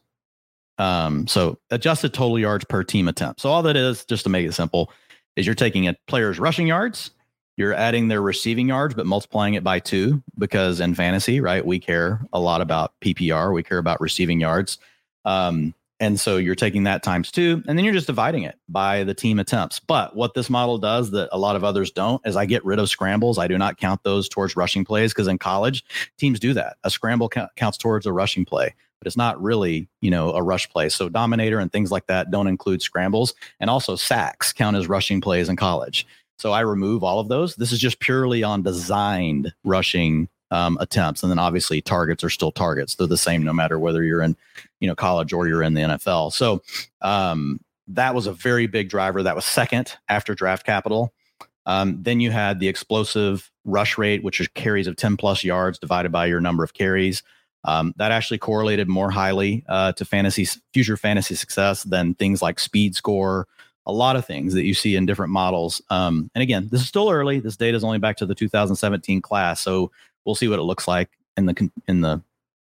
[0.80, 3.42] Um, so adjusted total yards per team attempt.
[3.42, 4.92] So all that is, just to make it simple,
[5.36, 7.12] is you're taking a player's rushing yards
[7.56, 11.80] you're adding their receiving yards, but multiplying it by two because in fantasy, right, we
[11.80, 13.54] care a lot about PPR.
[13.54, 14.80] We care about receiving yards.
[15.24, 19.06] Um, and so you're taking that times two, and then you're just dividing it by
[19.06, 19.80] the team attempts.
[19.80, 22.78] But what this model does that a lot of others don't is I get rid
[22.78, 23.38] of scrambles.
[23.38, 25.86] I do not count those towards rushing plays because in college,
[26.18, 26.76] teams do that.
[26.84, 30.70] A scramble counts towards a rushing play, but it's not really, you know, a rush
[30.70, 30.90] play.
[30.90, 33.34] So dominator and things like that don't include scrambles.
[33.62, 36.06] And also sacks count as rushing plays in college.
[36.38, 37.56] So I remove all of those.
[37.56, 42.52] This is just purely on designed rushing um, attempts, and then obviously targets are still
[42.52, 42.94] targets.
[42.96, 44.38] They're the same no matter whether you're in,
[44.80, 46.32] you know, college or you're in the NFL.
[46.32, 46.62] So
[47.02, 49.24] um, that was a very big driver.
[49.24, 51.12] That was second after draft capital.
[51.66, 55.80] Um, then you had the explosive rush rate, which is carries of 10 plus yards
[55.80, 57.24] divided by your number of carries.
[57.66, 62.60] Um, that actually correlated more highly uh, to fantasy future fantasy success than things like
[62.60, 63.48] speed score
[63.86, 65.82] a lot of things that you see in different models.
[65.90, 67.40] Um, and again, this is still early.
[67.40, 69.92] This data is only back to the 2017 class, so
[70.26, 72.22] we'll see what it looks like in the in the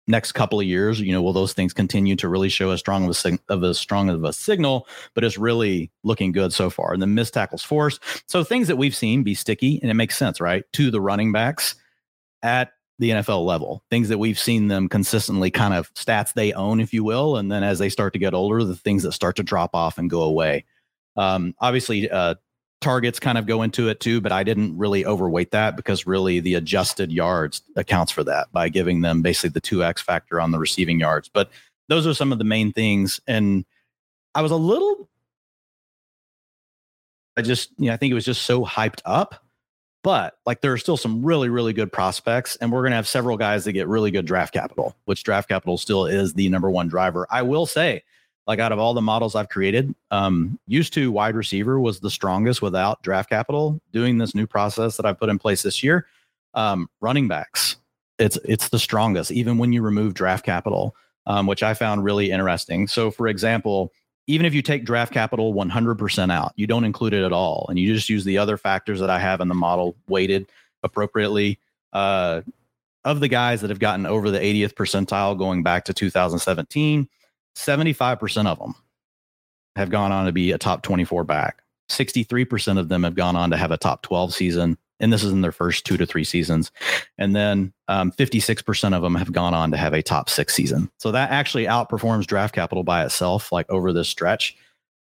[0.07, 1.01] next couple of years.
[1.01, 3.63] You know, will those things continue to really show as strong of a, sig- of
[3.63, 4.89] a strong of a signal?
[5.15, 6.93] But it's really looking good so far.
[6.93, 10.17] And the missed tackles forced, so things that we've seen be sticky, and it makes
[10.17, 11.75] sense, right, to the running backs
[12.43, 13.85] at the NFL level.
[13.91, 17.37] Things that we've seen them consistently kind of stats they own, if you will.
[17.37, 19.99] And then as they start to get older, the things that start to drop off
[19.99, 20.65] and go away.
[21.17, 22.37] Um, obviously, uh,
[22.81, 26.41] targets kind of go into it too, but I didn't really overweight that because really
[26.41, 30.59] the adjusted yards accounts for that by giving them basically the 2x factor on the
[30.59, 31.29] receiving yards.
[31.29, 31.51] But
[31.89, 33.20] those are some of the main things.
[33.26, 33.64] And
[34.35, 35.09] I was a little,
[37.37, 39.45] I just, you know, I think it was just so hyped up
[40.03, 43.09] but like there are still some really, really good prospects, and we're going to have
[43.09, 46.70] several guys that get really good draft capital, which draft capital still is the number
[46.70, 47.26] one driver.
[47.31, 48.05] I will say,
[48.49, 52.11] like out of all the models I've created, um, used to wide receiver was the
[52.11, 53.79] strongest without draft capital.
[53.93, 56.07] Doing this new process that I've put in place this year,
[56.55, 57.77] um, running backs,
[58.19, 60.97] it's it's the strongest, even when you remove draft capital,
[61.27, 62.89] um, which I found really interesting.
[62.89, 63.93] So, for example,
[64.27, 67.79] even if you take draft capital 100% out, you don't include it at all, and
[67.79, 70.51] you just use the other factors that I have in the model weighted
[70.83, 71.59] appropriately.
[71.93, 72.41] Uh,
[73.05, 77.09] of the guys that have gotten over the 80th percentile going back to 2017,
[77.59, 78.75] 75% of them
[79.77, 81.63] have gone on to be a top 24 back.
[81.91, 85.33] 63% of them have gone on to have a top 12 season and this is
[85.33, 86.71] in their first two to three seasons.
[87.19, 90.91] And then um, 56% of them have gone on to have a top six season.
[90.99, 94.57] So that actually outperforms draft capital by itself, like over this stretch.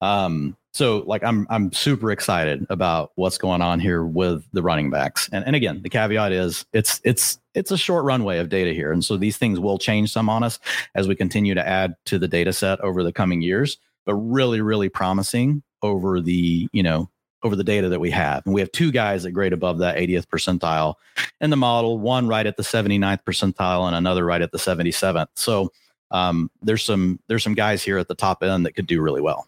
[0.01, 4.89] Um, so like I'm I'm super excited about what's going on here with the running
[4.89, 5.29] backs.
[5.31, 8.91] And and again, the caveat is it's it's it's a short runway of data here.
[8.91, 10.59] And so these things will change some on us
[10.95, 14.61] as we continue to add to the data set over the coming years, but really,
[14.61, 17.09] really promising over the, you know,
[17.43, 18.43] over the data that we have.
[18.45, 20.95] And we have two guys that grade above that 80th percentile
[21.41, 25.27] in the model, one right at the 79th percentile and another right at the 77th.
[25.35, 25.71] So
[26.11, 29.21] um, there's some there's some guys here at the top end that could do really
[29.21, 29.47] well.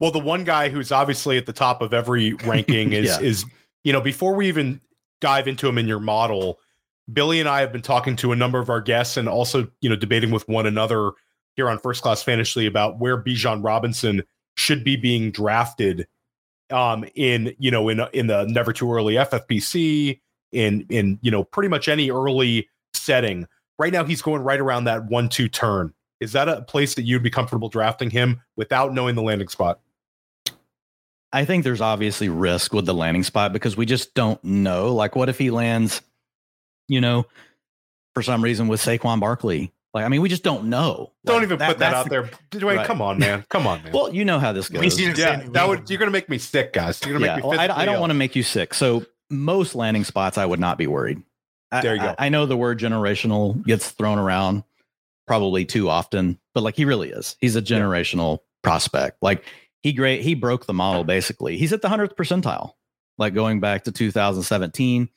[0.00, 3.20] Well, the one guy who's obviously at the top of every ranking is yeah.
[3.20, 3.44] is
[3.84, 4.80] you know before we even
[5.20, 6.58] dive into him in your model,
[7.12, 9.88] Billy and I have been talking to a number of our guests and also you
[9.88, 11.12] know debating with one another
[11.56, 14.22] here on First Class Fantasy about where Bijan Robinson
[14.56, 16.06] should be being drafted
[16.70, 20.20] um, in you know in in the never too early FFPC
[20.52, 23.46] in in you know pretty much any early setting.
[23.78, 25.92] Right now, he's going right around that one two turn.
[26.20, 29.80] Is that a place that you'd be comfortable drafting him without knowing the landing spot?
[31.32, 34.92] I think there's obviously risk with the landing spot because we just don't know.
[34.92, 36.02] Like, what if he lands,
[36.90, 37.26] you know,
[38.14, 41.12] for some reason with Saquon Barkley like, I mean, we just don't know.
[41.24, 42.76] Don't like, even that, put that out the, there, Dwain.
[42.76, 42.86] Right.
[42.86, 43.44] Come on, man.
[43.48, 43.92] Come on, man.
[43.92, 45.00] well, you know how this goes.
[45.00, 47.00] Yeah, that would you're gonna make me sick, guys.
[47.04, 47.50] You're gonna yeah, make me.
[47.50, 48.72] Well, I, I, don't want to make you sick.
[48.72, 51.20] So most landing spots, I would not be worried.
[51.72, 52.14] I, there you go.
[52.18, 54.62] I, I know the word generational gets thrown around
[55.26, 57.36] probably too often, but like he really is.
[57.40, 58.44] He's a generational yeah.
[58.62, 59.20] prospect.
[59.22, 59.44] Like
[59.82, 60.22] he great.
[60.22, 61.56] He broke the model basically.
[61.56, 62.74] He's at the hundredth percentile.
[63.18, 65.08] Like going back to 2017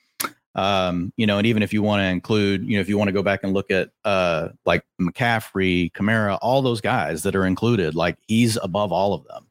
[0.55, 3.07] um, you know, and even if you want to include, you know, if you want
[3.07, 7.45] to go back and look at uh like McCaffrey, Kamara, all those guys that are
[7.45, 9.47] included, like he's above all of them.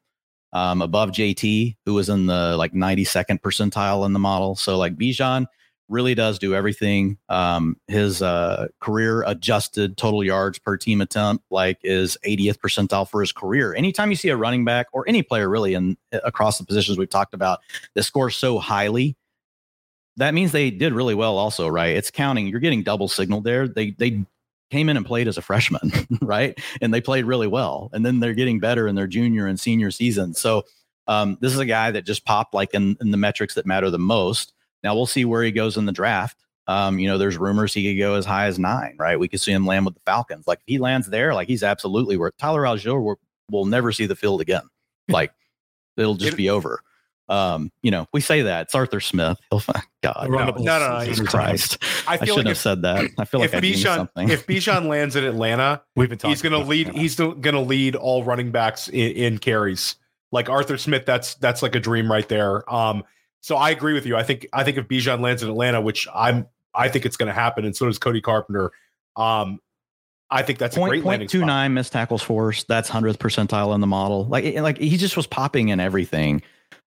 [0.53, 4.55] Um, above JT, who was in the like 92nd percentile in the model.
[4.55, 5.47] So like Bijan
[5.89, 7.17] really does do everything.
[7.27, 13.21] Um, his uh, career adjusted total yards per team attempt like is 80th percentile for
[13.21, 13.73] his career.
[13.73, 17.09] Anytime you see a running back or any player really in across the positions we've
[17.09, 17.59] talked about
[17.95, 19.17] that scores so highly,
[20.17, 21.95] that means they did really well also right?
[21.95, 23.67] It's counting you're getting double signal there.
[23.67, 24.25] They they
[24.71, 25.91] came in and played as a freshman
[26.21, 26.59] right?
[26.81, 27.89] And they played really well.
[27.93, 30.33] And then they're getting better in their junior and senior season.
[30.33, 30.63] So
[31.07, 33.89] um, this is a guy that just popped like in, in the metrics that matter
[33.89, 34.53] the most.
[34.83, 36.37] Now we'll see where he goes in the draft.
[36.65, 39.19] Um, you know there's rumors he could go as high as nine right?
[39.19, 40.47] We could see him land with the falcons.
[40.47, 43.19] Like if he lands there like he's absolutely worth tyler allgeier will,
[43.51, 44.63] will never see the field again.
[45.09, 45.33] Like
[45.97, 46.81] it'll just be over
[47.33, 49.39] um, you know, we say that it's Arthur Smith.
[49.49, 50.29] He'll find God.
[50.29, 51.79] No, no, no, Jesus Christ.
[52.07, 53.09] I, feel I shouldn't like have if, said that.
[53.17, 54.29] I feel like if Bijan, something.
[54.29, 56.89] if Bijan lands in Atlanta, we've been he's going to lead.
[56.89, 57.01] Atlanta.
[57.01, 59.95] He's going to lead all running backs in, in, carries.
[60.31, 62.71] Like Arthur Smith, that's that's like a dream right there.
[62.71, 63.03] Um,
[63.41, 64.15] so I agree with you.
[64.15, 67.27] I think I think if Bijan lands in Atlanta, which I'm, I think it's going
[67.27, 68.71] to happen, and so does Cody Carpenter.
[69.15, 69.59] Um,
[70.29, 72.63] I think that's point, a great point two nine missed tackles force.
[72.63, 74.25] That's hundredth percentile in the model.
[74.25, 76.43] Like like he just was popping in everything.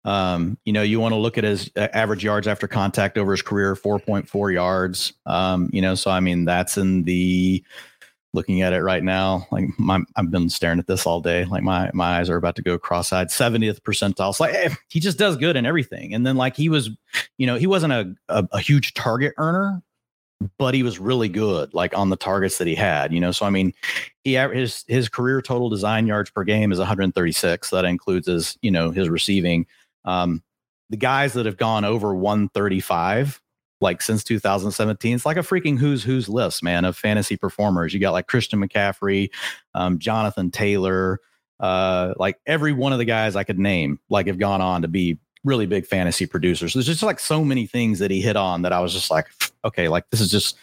[0.06, 3.32] Um, you know, you want to look at his uh, average yards after contact over
[3.32, 5.12] his career, 4.4 yards.
[5.26, 7.62] Um, you know, so I mean, that's in the
[8.32, 9.48] looking at it right now.
[9.50, 11.44] Like my, I've been staring at this all day.
[11.46, 13.28] Like my my eyes are about to go cross-eyed.
[13.28, 14.38] 70th percentile.
[14.38, 16.14] Like eh, he just does good in everything.
[16.14, 16.90] And then like he was,
[17.36, 19.82] you know, he wasn't a, a, a huge target earner,
[20.58, 23.12] but he was really good like on the targets that he had.
[23.12, 23.72] You know, so I mean,
[24.22, 27.68] he his his career total design yards per game is 136.
[27.68, 29.66] So that includes his you know his receiving.
[30.06, 30.42] Um,
[30.88, 33.40] the guys that have gone over 135
[33.80, 35.14] like since 2017.
[35.14, 37.92] It's like a freaking who's who's list, man, of fantasy performers.
[37.92, 39.30] You got like Christian McCaffrey,
[39.74, 41.20] um, Jonathan Taylor,
[41.60, 44.88] uh, like every one of the guys I could name, like have gone on to
[44.88, 46.74] be really big fantasy producers.
[46.74, 49.28] There's just like so many things that he hit on that I was just like,
[49.64, 50.56] okay, like this is just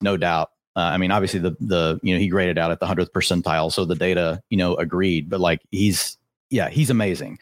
[0.00, 0.50] no doubt.
[0.76, 3.72] Uh, I mean, obviously the the you know he graded out at the hundredth percentile,
[3.72, 5.28] so the data you know agreed.
[5.28, 6.16] But like he's
[6.50, 7.38] yeah he's amazing.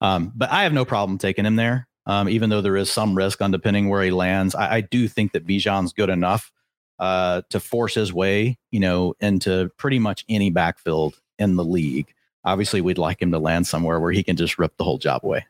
[0.00, 1.86] Um, but I have no problem taking him there.
[2.06, 5.06] Um, even though there is some risk on depending where he lands, I, I do
[5.06, 6.50] think that Bijan's good enough
[6.98, 12.12] uh, to force his way, you know, into pretty much any backfield in the league.
[12.44, 15.24] Obviously, we'd like him to land somewhere where he can just rip the whole job
[15.24, 15.46] away.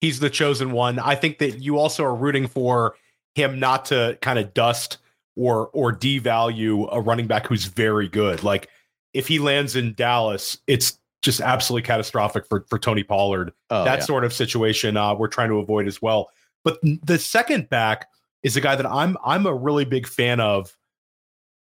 [0.00, 0.98] He's the chosen one.
[0.98, 2.94] I think that you also are rooting for
[3.34, 4.98] him not to kind of dust
[5.36, 8.42] or or devalue a running back who's very good.
[8.42, 8.68] Like
[9.14, 13.52] if he lands in Dallas, it's just absolutely catastrophic for for Tony Pollard.
[13.70, 14.04] Oh, that yeah.
[14.04, 16.30] sort of situation uh, we're trying to avoid as well.
[16.64, 18.08] But the second back
[18.42, 20.76] is a guy that I'm I'm a really big fan of.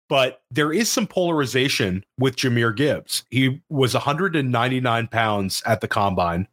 [0.10, 3.24] But there is some polarization with Jahmyr Gibbs.
[3.32, 6.48] He was 199 pounds at the combine.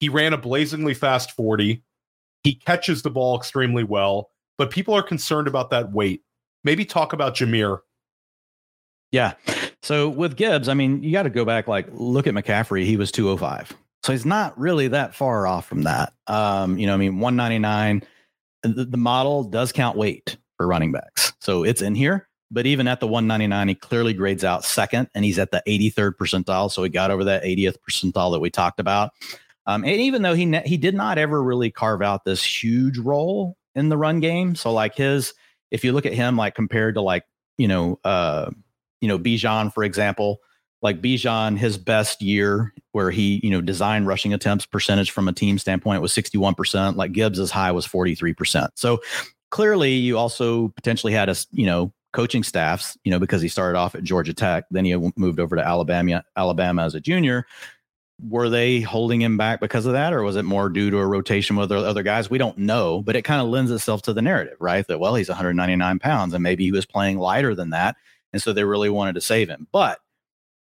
[0.00, 1.82] He ran a blazingly fast 40.
[2.42, 6.22] He catches the ball extremely well, but people are concerned about that weight.
[6.64, 7.80] Maybe talk about Jahmyr.
[9.12, 9.34] Yeah.
[9.82, 12.84] So with Gibbs, I mean, you got to go back, like, look at McCaffrey.
[12.84, 13.76] He was 205.
[14.02, 16.12] So he's not really that far off from that.
[16.26, 18.02] Um, you know, I mean, 199.
[18.62, 21.32] The, the model does count weight for running backs.
[21.40, 22.28] So it's in here.
[22.50, 26.14] But even at the 199, he clearly grades out second, and he's at the 83rd
[26.16, 26.70] percentile.
[26.70, 29.12] So he got over that 80th percentile that we talked about.
[29.66, 32.96] Um, and even though he ne- he did not ever really carve out this huge
[32.96, 35.34] role in the run game, so like his,
[35.70, 37.24] if you look at him like compared to like
[37.58, 38.50] you know uh,
[39.00, 40.40] you know, Bijan, for example,
[40.82, 45.32] like Bijan, his best year where he, you know, designed rushing attempts percentage from a
[45.32, 46.96] team standpoint was 61%.
[46.96, 48.68] Like Gibbs' high was 43%.
[48.74, 49.00] So
[49.50, 53.78] clearly you also potentially had a, you know, coaching staffs, you know, because he started
[53.78, 57.46] off at Georgia Tech, then he moved over to Alabama, Alabama as a junior.
[58.20, 61.06] Were they holding him back because of that, or was it more due to a
[61.06, 62.28] rotation with other guys?
[62.28, 64.84] We don't know, but it kind of lends itself to the narrative, right?
[64.88, 67.94] That well, he's 199 pounds, and maybe he was playing lighter than that,
[68.32, 69.66] and so they really wanted to save him.
[69.72, 70.00] But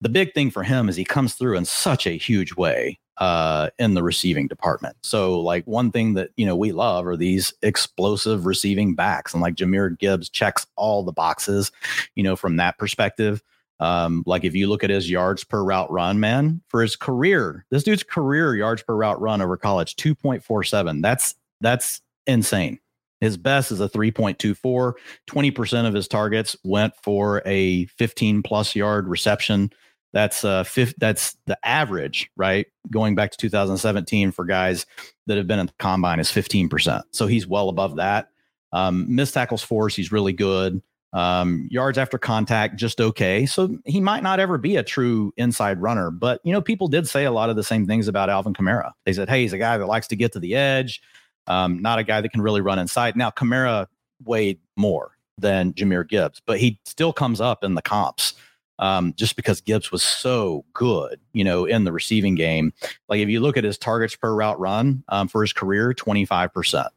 [0.00, 3.70] the big thing for him is he comes through in such a huge way uh,
[3.78, 4.96] in the receiving department.
[5.02, 9.42] So, like one thing that you know we love are these explosive receiving backs, and
[9.42, 11.72] like Jahmyr Gibbs checks all the boxes,
[12.14, 13.42] you know, from that perspective.
[13.78, 17.66] Um, like if you look at his yards per route run, man, for his career,
[17.70, 21.00] this dude's career yards per route run over college, two point four seven.
[21.00, 22.78] That's that's insane.
[23.20, 24.92] His best is a 3.24.
[25.28, 29.70] 20% of his targets went for a 15 plus yard reception.
[30.12, 32.66] That's uh fifth, that's the average, right?
[32.90, 34.86] Going back to 2017 for guys
[35.26, 37.02] that have been in the combine is 15%.
[37.10, 38.28] So he's well above that.
[38.72, 40.82] Um, missed tackles force, he's really good.
[41.12, 43.46] Um, yards after contact, just okay.
[43.46, 47.08] So he might not ever be a true inside runner, but you know, people did
[47.08, 48.92] say a lot of the same things about Alvin Kamara.
[49.06, 51.00] They said, "Hey, he's a guy that likes to get to the edge.
[51.46, 53.16] Um, not a guy that can really run inside.
[53.16, 53.86] Now, Kamara
[54.24, 58.34] weighed more than Jahmyr Gibbs, but he still comes up in the comps
[58.78, 62.72] um, just because Gibbs was so good, you know, in the receiving game.
[63.08, 66.88] Like if you look at his targets per route run um, for his career, 25%.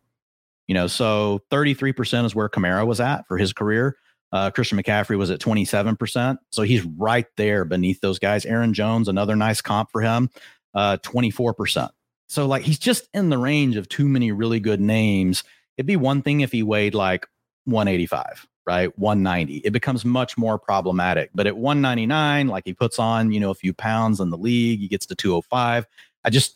[0.67, 3.97] You know, so 33% is where Kamara was at for his career.
[4.31, 6.37] Uh, Christian McCaffrey was at 27%.
[6.51, 8.45] So he's right there beneath those guys.
[8.45, 10.29] Aaron Jones, another nice comp for him,
[10.75, 11.89] uh, 24%.
[12.29, 15.43] So like he's just in the range of too many really good names.
[15.77, 17.27] It'd be one thing if he weighed like
[17.65, 18.97] 185, right?
[18.97, 19.57] 190.
[19.57, 21.31] It becomes much more problematic.
[21.33, 24.79] But at 199, like he puts on, you know, a few pounds in the league,
[24.79, 25.87] he gets to 205.
[26.23, 26.55] I just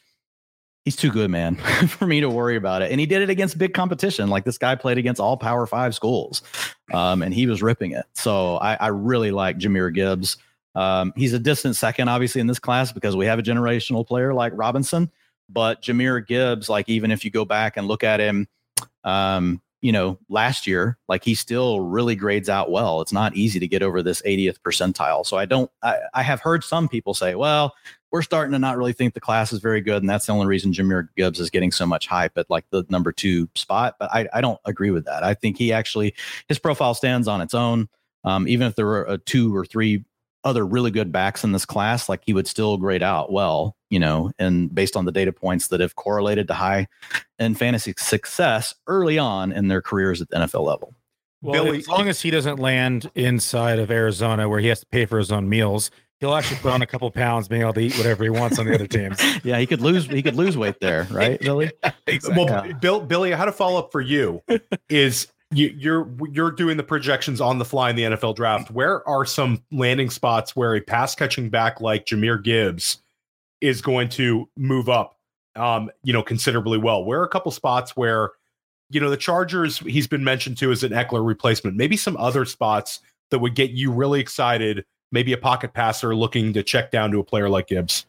[0.86, 1.56] he's too good, man,
[1.88, 2.92] for me to worry about it.
[2.92, 4.30] And he did it against big competition.
[4.30, 6.44] Like this guy played against all Power Five schools,
[6.94, 8.06] um, and he was ripping it.
[8.14, 10.38] So I, I really like Jahmyr Gibbs.
[10.76, 14.34] Um, he's a distant second, obviously, in this class because we have a generational player
[14.34, 15.12] like Robinson.
[15.50, 18.48] But Jahmyr Gibbs, like even if you go back and look at him,
[19.04, 23.02] um, you know, last year, like he still really grades out well.
[23.02, 25.26] It's not easy to get over this 80th percentile.
[25.26, 27.76] So I don't, I, I have heard some people say, well,
[28.10, 30.02] we're starting to not really think the class is very good.
[30.02, 32.86] And that's the only reason Jahmyr Gibbs is getting so much hype at like the
[32.90, 33.96] number two spot.
[34.00, 35.22] But I, I don't agree with that.
[35.24, 36.16] I think he actually,
[36.48, 37.90] his profile stands on its own.
[38.24, 40.06] Um, even if there were a two or three
[40.44, 44.00] other really good backs in this class, like he would still grade out well, you
[44.00, 46.88] know, and based on the data points that have correlated to high
[47.40, 50.94] and fantasy success early on in their careers at the NFL level.
[51.42, 54.86] Well, Billy, as long as he doesn't land inside of Arizona where he has to
[54.86, 55.92] pay for his own meals,
[56.22, 58.66] he'll actually put on a couple pounds, being able to eat whatever he wants on
[58.66, 59.22] the other teams.
[59.44, 60.06] yeah, he could lose.
[60.06, 61.70] He could lose weight there, right, Billy?
[62.08, 62.46] exactly.
[62.46, 64.42] Well, Bill, Billy, how to follow up for you
[64.90, 68.72] is you, you're you're doing the projections on the fly in the NFL draft.
[68.72, 73.00] Where are some landing spots where a pass catching back like Jahmyr Gibbs
[73.62, 75.18] is going to move up,
[75.56, 77.04] um, you know, considerably well?
[77.04, 78.32] Where are a couple spots where
[78.94, 81.76] you know, the Chargers, he's been mentioned to as an Ekeler replacement.
[81.76, 83.00] Maybe some other spots
[83.32, 84.86] that would get you really excited.
[85.12, 88.06] Maybe a pocket passer looking to check down to a player like Gibbs.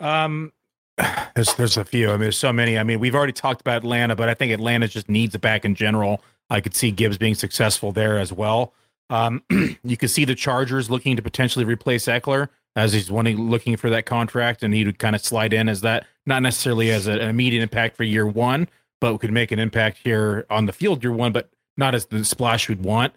[0.00, 0.52] Um,
[1.34, 2.08] there's there's a few.
[2.08, 2.78] I mean, there's so many.
[2.78, 5.64] I mean, we've already talked about Atlanta, but I think Atlanta just needs a back
[5.64, 6.22] in general.
[6.50, 8.72] I could see Gibbs being successful there as well.
[9.10, 9.42] Um,
[9.84, 13.90] you could see the Chargers looking to potentially replace Ekeler as he's wanting looking for
[13.90, 17.18] that contract, and he would kind of slide in as that, not necessarily as an
[17.18, 18.68] immediate impact for year one,
[19.00, 22.24] but could make an impact here on the field year one, but not as the
[22.24, 23.12] splash we'd want.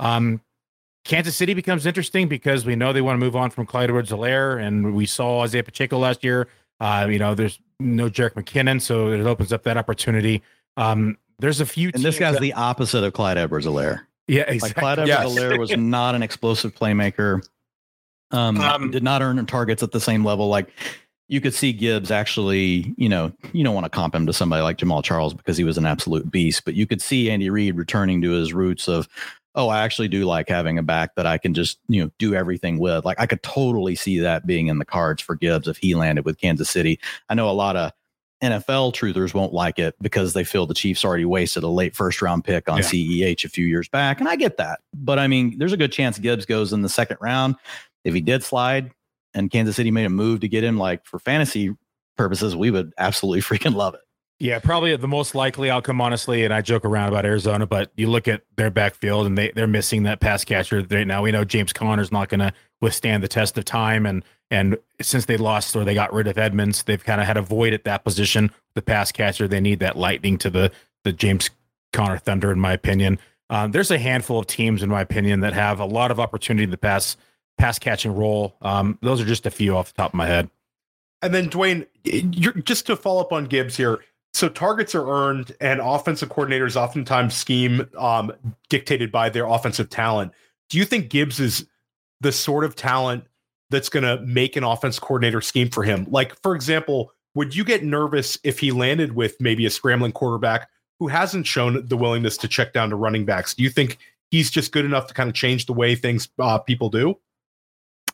[0.00, 0.40] Um,
[1.04, 4.60] Kansas City becomes interesting because we know they want to move on from Clyde Edwards-Helaire,
[4.60, 6.48] and we saw Isaiah Pacheco last year.
[6.80, 10.42] Uh, you know, there's no Jerick McKinnon, so it opens up that opportunity.
[10.76, 14.00] Um, there's a few, and this guy's that, the opposite of Clyde Edwards-Helaire.
[14.26, 14.58] Yeah, exactly.
[14.60, 15.58] Like Clyde Edwards-Helaire yes.
[15.58, 17.46] was not an explosive playmaker.
[18.30, 20.48] Um, um, did not earn targets at the same level.
[20.48, 20.72] Like
[21.28, 24.62] you could see Gibbs actually, you know, you don't want to comp him to somebody
[24.62, 27.76] like Jamaal Charles because he was an absolute beast, but you could see Andy Reid
[27.76, 29.06] returning to his roots of,
[29.54, 32.34] oh, I actually do like having a back that I can just, you know, do
[32.34, 33.04] everything with.
[33.04, 36.24] Like I could totally see that being in the cards for Gibbs if he landed
[36.24, 36.98] with Kansas City.
[37.28, 37.92] I know a lot of
[38.44, 42.22] NFL truthers won't like it because they feel the Chiefs already wasted a late first
[42.22, 42.84] round pick on yeah.
[42.84, 44.20] CEH a few years back.
[44.20, 44.80] And I get that.
[44.94, 47.56] But I mean, there's a good chance Gibbs goes in the second round.
[48.04, 48.92] If he did slide,
[49.34, 51.74] and Kansas City made a move to get him, like for fantasy
[52.16, 54.00] purposes, we would absolutely freaking love it.
[54.40, 56.44] Yeah, probably the most likely outcome, honestly.
[56.44, 59.68] And I joke around about Arizona, but you look at their backfield and they, they're
[59.68, 61.22] missing that pass catcher right now.
[61.22, 64.06] We know James Conner's not going to withstand the test of time.
[64.06, 67.36] And and since they lost or they got rid of Edmonds, they've kind of had
[67.36, 68.50] a void at that position.
[68.74, 70.72] The pass catcher, they need that lightning to the
[71.04, 71.50] the James
[71.92, 73.18] Conner Thunder, in my opinion.
[73.50, 76.66] Um, there's a handful of teams, in my opinion, that have a lot of opportunity
[76.70, 77.16] to pass
[77.58, 78.56] pass catching role.
[78.62, 80.50] Um, those are just a few off the top of my head.
[81.22, 81.86] And then Dwain,
[82.64, 84.00] just to follow up on Gibbs here.
[84.34, 88.32] So targets are earned, and offensive coordinators oftentimes scheme um,
[88.68, 90.32] dictated by their offensive talent.
[90.68, 91.66] Do you think Gibbs is
[92.20, 93.24] the sort of talent
[93.74, 96.06] that's going to make an offense coordinator scheme for him?
[96.08, 100.68] Like, for example, would you get nervous if he landed with maybe a scrambling quarterback
[101.00, 103.54] who hasn't shown the willingness to check down to running backs?
[103.54, 103.98] Do you think
[104.30, 107.18] he's just good enough to kind of change the way things uh, people do?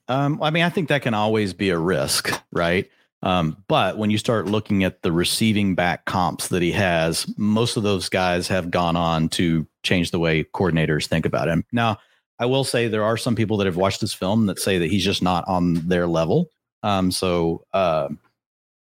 [0.09, 2.91] Um, I mean, I think that can always be a risk, right?
[3.23, 7.77] Um, but when you start looking at the receiving back comps that he has, most
[7.77, 11.65] of those guys have gone on to change the way coordinators think about him.
[11.71, 11.99] Now,
[12.41, 14.91] I will say there are some people that have watched this film that say that
[14.91, 16.51] he's just not on their level.
[16.82, 18.09] Um, so uh,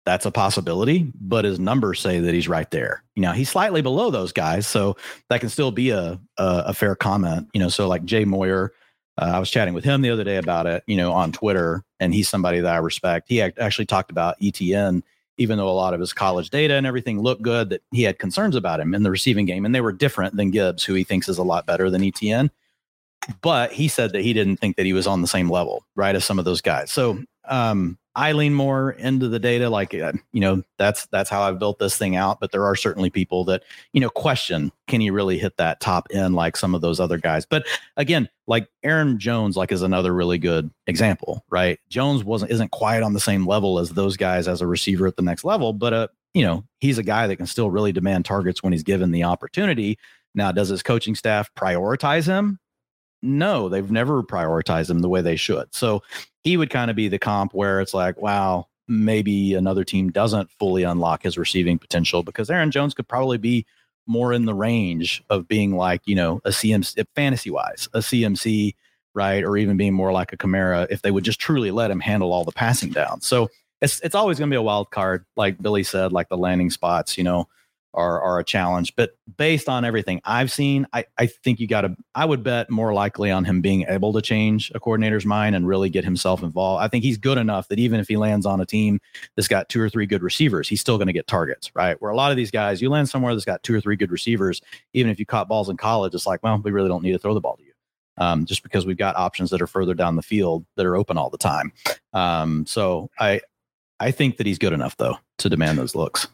[0.05, 3.03] that's a possibility, but his numbers say that he's right there.
[3.15, 4.97] You know, he's slightly below those guys, so
[5.29, 7.49] that can still be a a, a fair comment.
[7.53, 8.73] You know, so like Jay Moyer
[9.19, 11.83] uh, I was chatting with him the other day about it, you know, on Twitter,
[11.99, 13.27] and he's somebody that I respect.
[13.27, 15.03] He actually talked about ETN,
[15.37, 18.17] even though a lot of his college data and everything looked good, that he had
[18.17, 21.03] concerns about him in the receiving game, and they were different than Gibbs, who he
[21.03, 22.49] thinks is a lot better than ETN.
[23.41, 26.15] But he said that he didn't think that he was on the same level, right,
[26.15, 26.91] as some of those guys.
[26.91, 29.69] So um, I lean more into the data.
[29.69, 32.39] Like, uh, you know, that's that's how I've built this thing out.
[32.39, 33.63] But there are certainly people that
[33.93, 37.17] you know question: Can he really hit that top end like some of those other
[37.17, 37.45] guys?
[37.45, 37.65] But
[37.97, 41.79] again, like Aaron Jones, like is another really good example, right?
[41.89, 45.15] Jones wasn't isn't quite on the same level as those guys as a receiver at
[45.15, 48.25] the next level, but uh, you know, he's a guy that can still really demand
[48.25, 49.97] targets when he's given the opportunity.
[50.35, 52.59] Now, does his coaching staff prioritize him?
[53.21, 55.73] No, they've never prioritized him the way they should.
[55.73, 56.03] So
[56.43, 60.49] he would kind of be the comp where it's like, wow, maybe another team doesn't
[60.51, 63.65] fully unlock his receiving potential because Aaron Jones could probably be
[64.07, 68.73] more in the range of being like, you know, a CMC fantasy wise, a CMC,
[69.13, 69.43] right?
[69.43, 72.33] Or even being more like a Kamara if they would just truly let him handle
[72.33, 73.21] all the passing down.
[73.21, 73.49] So
[73.81, 77.17] it's it's always to be a wild card, like Billy said, like the landing spots,
[77.17, 77.47] you know
[77.93, 78.95] are are a challenge.
[78.95, 81.95] But based on everything I've seen, I, I think you got to.
[82.15, 85.67] I would bet more likely on him being able to change a coordinator's mind and
[85.67, 86.83] really get himself involved.
[86.83, 88.99] I think he's good enough that even if he lands on a team
[89.35, 91.99] that's got two or three good receivers, he's still going to get targets, right?
[92.01, 94.11] Where a lot of these guys, you land somewhere that's got two or three good
[94.11, 94.61] receivers,
[94.93, 97.19] even if you caught balls in college, it's like, well, we really don't need to
[97.19, 97.71] throw the ball to you.
[98.19, 101.17] um, just because we've got options that are further down the field that are open
[101.17, 101.71] all the time.
[102.13, 103.41] Um, so I
[103.99, 106.27] I think that he's good enough though to demand those looks.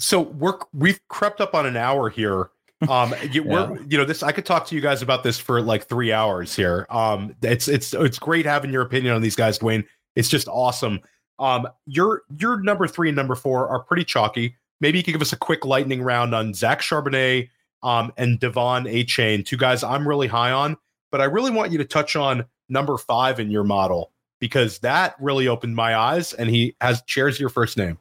[0.00, 2.50] So we're we've crept up on an hour here.
[2.88, 5.60] Um, you, we're you know this I could talk to you guys about this for
[5.60, 6.86] like three hours here.
[6.90, 9.84] Um, it's it's it's great having your opinion on these guys, Dwain.
[10.16, 11.00] It's just awesome.
[11.38, 14.56] Um, your your number three and number four are pretty chalky.
[14.80, 17.50] Maybe you could give us a quick lightning round on Zach Charbonnet
[17.82, 20.76] um, and De'Von Achane, two guys I'm really high on.
[21.12, 25.16] But I really want you to touch on number five in your model because that
[25.20, 26.32] really opened my eyes.
[26.32, 27.98] And he has shares your first name.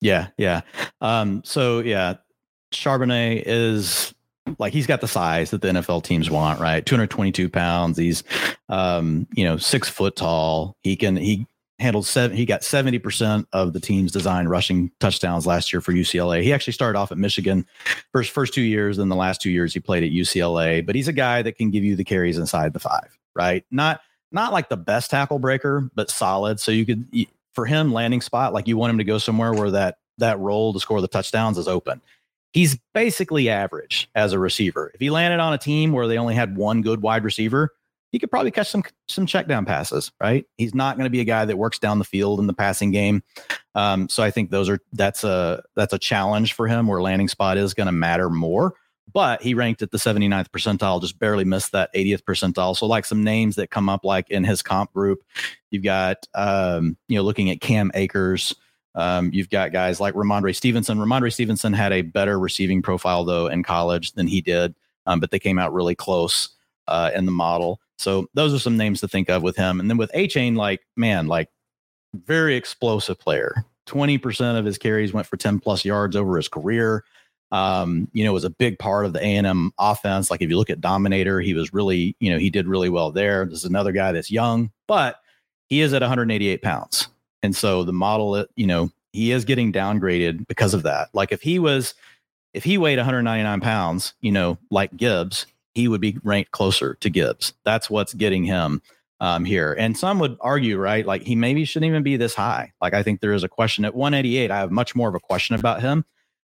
[0.00, 0.62] Yeah, yeah.
[1.00, 2.14] Um, so yeah,
[2.72, 4.14] Charbonnet is
[4.58, 6.84] like he's got the size that the NFL teams want, right?
[6.84, 7.98] 222 pounds.
[7.98, 8.22] He's
[8.68, 10.76] um, you know, six foot tall.
[10.82, 11.46] He can he
[11.78, 16.42] handled seven he got 70% of the team's designed rushing touchdowns last year for UCLA.
[16.42, 17.66] He actually started off at Michigan
[18.12, 21.08] first first two years, then the last two years he played at UCLA, but he's
[21.08, 23.64] a guy that can give you the carries inside the five, right?
[23.70, 26.60] Not not like the best tackle breaker, but solid.
[26.60, 27.06] So you could
[27.58, 30.72] for him landing spot, like you want him to go somewhere where that that role
[30.72, 32.00] to score the touchdowns is open.
[32.52, 34.92] He's basically average as a receiver.
[34.94, 37.74] If he landed on a team where they only had one good wide receiver,
[38.12, 40.46] he could probably catch some some check down passes, right?
[40.56, 42.92] He's not going to be a guy that works down the field in the passing
[42.92, 43.24] game.
[43.74, 47.26] Um, so I think those are that's a that's a challenge for him where landing
[47.26, 48.74] spot is going to matter more.
[49.12, 52.76] But he ranked at the 79th percentile, just barely missed that 80th percentile.
[52.76, 55.22] So like some names that come up like in his comp group,
[55.70, 58.54] you've got um, you know looking at Cam Akers.
[58.94, 60.98] Um, you've got guys like Rhamondre Stevenson.
[60.98, 64.74] Rhamondre Stevenson had a better receiving profile though in college than he did,
[65.06, 66.50] um, but they came out really close
[66.88, 67.80] uh, in the model.
[67.98, 69.80] So those are some names to think of with him.
[69.80, 71.48] And then with Achane, like, man, like
[72.14, 73.64] very explosive player.
[73.86, 77.04] 20% of his carries went for 10 plus yards over his career.
[77.50, 80.30] Um, you know, was a big part of the A&M offense.
[80.30, 83.10] Like if you look at Dominator, he was really, you know, he did really well
[83.10, 83.46] there.
[83.46, 85.20] This is another guy that's young, but
[85.68, 87.08] he is at 188 pounds.
[87.42, 91.08] And so the model, you know, he is getting downgraded because of that.
[91.12, 91.94] Like if he was,
[92.52, 97.10] if he weighed 199 pounds, you know, like Gibbs, he would be ranked closer to
[97.10, 97.54] Gibbs.
[97.64, 98.82] That's what's getting him
[99.20, 99.74] um, here.
[99.78, 102.72] And some would argue, right, like he maybe shouldn't even be this high.
[102.80, 104.50] Like I think there is a question at 188.
[104.50, 106.04] I have much more of a question about him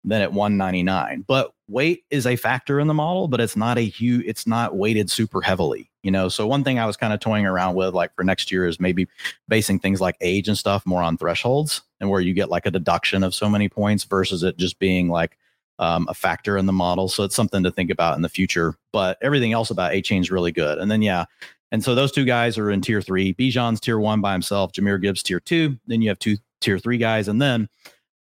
[0.06, 1.24] than at 199.
[1.26, 4.24] But weight is a factor in the model, but it's not a huge.
[4.26, 5.90] It's not weighted super heavily.
[6.02, 8.52] You know, so one thing I was kind of toying around with, like for next
[8.52, 9.08] year, is maybe
[9.48, 12.70] basing things like age and stuff more on thresholds and where you get like a
[12.70, 15.36] deduction of so many points versus it just being like
[15.80, 17.08] um, a factor in the model.
[17.08, 18.76] So it's something to think about in the future.
[18.92, 20.78] But everything else about Achane is really good.
[20.78, 21.24] And then, yeah.
[21.72, 23.34] And so those two guys are in tier three.
[23.34, 25.76] Bijan's tier one by himself, Jahmyr Gibbs tier two.
[25.88, 27.26] Then you have two tier three guys.
[27.26, 27.68] And then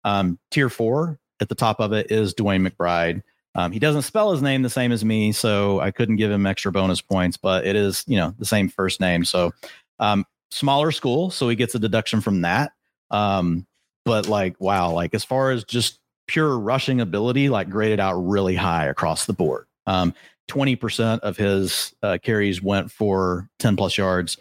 [0.02, 3.22] um, tier four at the top of it is DeWayne McBride.
[3.54, 6.46] Um, he doesn't spell his name the same as me, so I couldn't give him
[6.46, 9.24] extra bonus points, but it is, you know, the same first name.
[9.24, 9.52] So
[9.98, 12.72] um, smaller school, so he gets a deduction from that.
[13.10, 13.66] Um,
[14.04, 18.56] but like, wow, like as far as just pure rushing ability, like graded out really
[18.56, 19.66] high across the board.
[19.86, 20.14] Um,
[20.48, 24.38] 20% of his uh, carries went for 10 plus yards,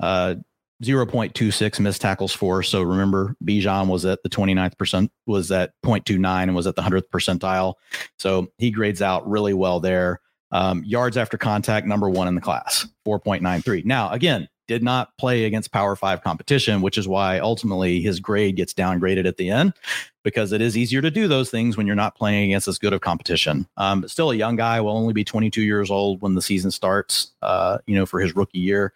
[0.00, 0.36] uh,
[0.82, 2.62] 0.26 missed tackles for.
[2.62, 6.82] So remember, Bijan was at the 29th percent, was at 0.29 and was at the
[6.82, 7.74] 100th percentile.
[8.18, 10.20] So he grades out really well there.
[10.50, 13.84] Um, yards after contact, number one in the class, 4.93.
[13.84, 18.56] Now, again, did not play against Power Five competition, which is why ultimately his grade
[18.56, 19.74] gets downgraded at the end
[20.22, 22.92] because it is easier to do those things when you're not playing against as good
[22.92, 23.66] of competition.
[23.76, 26.70] Um, but still, a young guy will only be 22 years old when the season
[26.70, 27.32] starts.
[27.42, 28.92] Uh, you know, for his rookie year,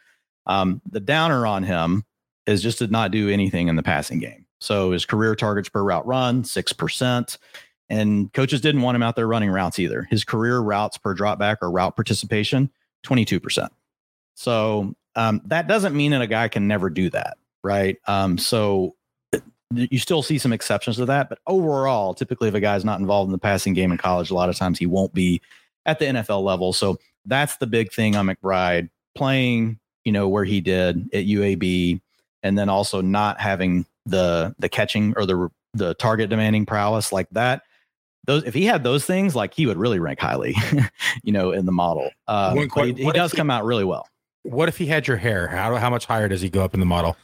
[0.48, 2.04] um, the downer on him
[2.46, 4.46] is just did not do anything in the passing game.
[4.60, 7.38] So his career targets per route run six percent.
[7.90, 10.06] And coaches didn't want him out there running routes either.
[10.10, 12.70] His career routes per dropback or route participation,
[13.06, 13.68] 22%.
[14.34, 17.96] So um, that doesn't mean that a guy can never do that, right?
[18.06, 18.94] Um, so
[19.70, 23.28] you still see some exceptions to that, but overall, typically, if a guy's not involved
[23.28, 25.40] in the passing game in college, a lot of times he won't be
[25.86, 26.72] at the NFL level.
[26.72, 29.78] So that's the big thing on McBride playing,
[30.08, 32.00] you know, where he did at UAB,
[32.42, 37.28] and then also not having the the catching or the the target demanding prowess like
[37.32, 37.60] that.
[38.24, 40.56] Those, if he had those things, like he would really rank highly,
[41.22, 42.08] you know, in the model.
[42.26, 44.08] Um, he, he does come out really well.
[44.44, 45.46] What if he had your hair?
[45.46, 47.14] How how much higher does he go up in the model?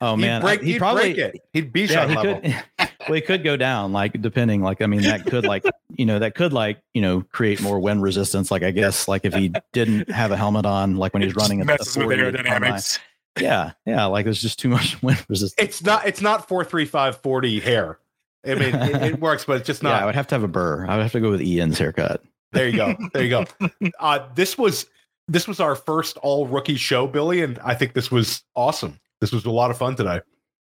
[0.00, 1.44] Oh man, he'd, break, he'd, he'd probably break it.
[1.52, 2.40] He'd be yeah, he level.
[2.40, 4.62] Could, well, he could go down, like depending.
[4.62, 7.78] Like I mean, that could like you know that could like you know create more
[7.78, 8.50] wind resistance.
[8.50, 11.60] Like I guess like if he didn't have a helmet on, like when he's running
[11.60, 12.98] at the aerodynamics.
[13.38, 15.68] Yeah, yeah, like there's just too much wind resistance.
[15.68, 16.06] It's not.
[16.06, 17.98] It's not four three five forty hair.
[18.46, 19.90] I mean, it, it, works, but it's just not.
[19.90, 20.86] Yeah, I would have to have a burr.
[20.86, 22.22] I would have to go with Ian's haircut.
[22.52, 22.96] There you go.
[23.12, 23.44] There you go.
[23.98, 24.86] Uh, this was
[25.28, 28.98] this was our first all rookie show, Billy, and I think this was awesome.
[29.20, 30.20] This was a lot of fun today.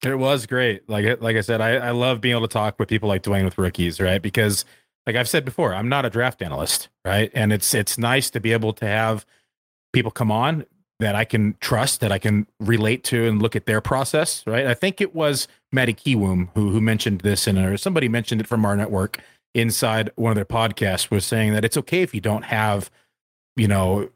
[0.05, 0.89] It was great.
[0.89, 3.45] Like like I said, I, I love being able to talk with people like Dwain
[3.45, 4.23] with rookies, right?
[4.23, 4.65] Because
[5.07, 7.31] like I've said before, I'm not a draft analyst, right?
[7.35, 9.27] And it's it's nice to be able to have
[9.93, 10.67] people come on
[11.01, 14.67] that I can trust, that I can relate to and look at their process, right?
[14.67, 18.47] I think it was Maddie Kiwoom who who mentioned this and or somebody mentioned it
[18.47, 19.21] from our network
[19.55, 22.91] inside one of their podcasts was saying that it's okay if you don't have,
[23.57, 24.11] you know,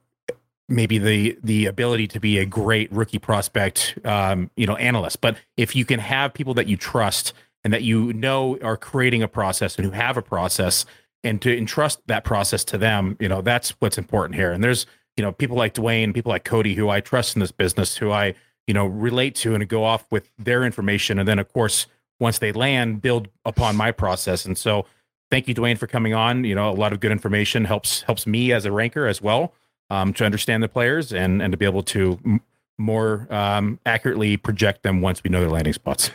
[0.73, 5.21] maybe the the ability to be a great rookie prospect um, you know analyst.
[5.21, 9.23] But if you can have people that you trust and that you know are creating
[9.23, 10.85] a process and who have a process
[11.23, 14.53] and to entrust that process to them you know that's what's important here.
[14.53, 17.53] And there's you know people like Dwain people like cody who i trust in this
[17.53, 18.35] business who i
[18.67, 21.19] you know relate to and go off with their information.
[21.19, 21.87] And then of course
[22.19, 24.45] once they land build upon my process.
[24.45, 24.87] And so
[25.31, 26.45] thank you Dwain for coming on.
[26.45, 29.53] You know a lot of good information helps helps me as a ranker as well
[29.93, 32.41] um, to understand the players and and to be able to m-
[32.79, 36.11] more um, accurately project them once we know their landing spots.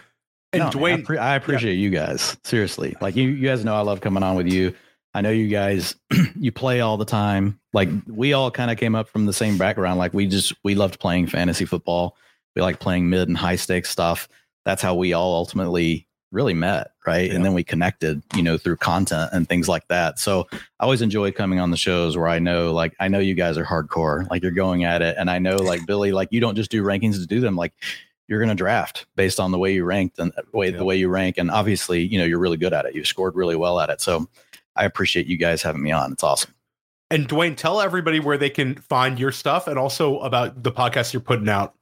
[0.51, 2.37] And No, man, I, Dwain, pre- I appreciate you guys.
[2.43, 2.95] Seriously.
[2.99, 4.73] Like you, you guys know I love coming on with you.
[5.13, 5.95] I know you guys
[6.35, 7.59] you play all the time.
[7.71, 9.99] Like we all kind of came up from the same background.
[9.99, 12.17] Like we just we loved playing fantasy football.
[12.55, 14.27] We like playing mid and high stakes stuff.
[14.65, 17.27] That's how we all ultimately really met, right?
[17.29, 17.35] Yeah.
[17.35, 20.19] And then we connected, you know, through content and things like that.
[20.19, 23.33] So I always enjoy coming on the shows where I know like I know you
[23.33, 24.29] guys are hardcore.
[24.29, 25.15] Like you're going at it.
[25.17, 27.55] And I know like Billy, like you don't just do rankings to do them.
[27.55, 27.73] Like
[28.27, 30.77] you're going to draft based on the way you ranked and uh, the way Yeah.
[30.77, 31.37] the way you rank.
[31.37, 32.93] And obviously, you know, you're really good at it.
[32.93, 34.01] You scored really well at it.
[34.01, 34.27] So
[34.75, 36.11] I appreciate you guys having me on.
[36.11, 36.53] It's awesome.
[37.09, 41.13] and Dwain, tell everybody where they can find your stuff and also about the podcast
[41.13, 41.73] you're putting out.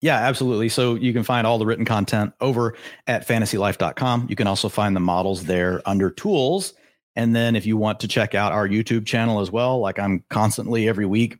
[0.00, 0.70] Yeah, absolutely.
[0.70, 2.74] So you can find all the written content over
[3.06, 4.26] at fantasylife.com.
[4.30, 6.72] You can also find the models there under tools.
[7.16, 10.24] And then if you want to check out our YouTube channel as well, like I'm
[10.30, 11.38] constantly every week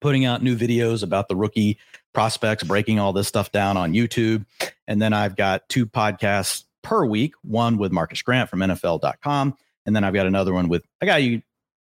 [0.00, 1.78] putting out new videos about the rookie
[2.14, 4.46] prospects, breaking all this stuff down on YouTube.
[4.86, 9.54] And then I've got two podcasts per week, one with Marcas Grant from NFL.com.
[9.84, 11.42] And then I've got another one with a guy you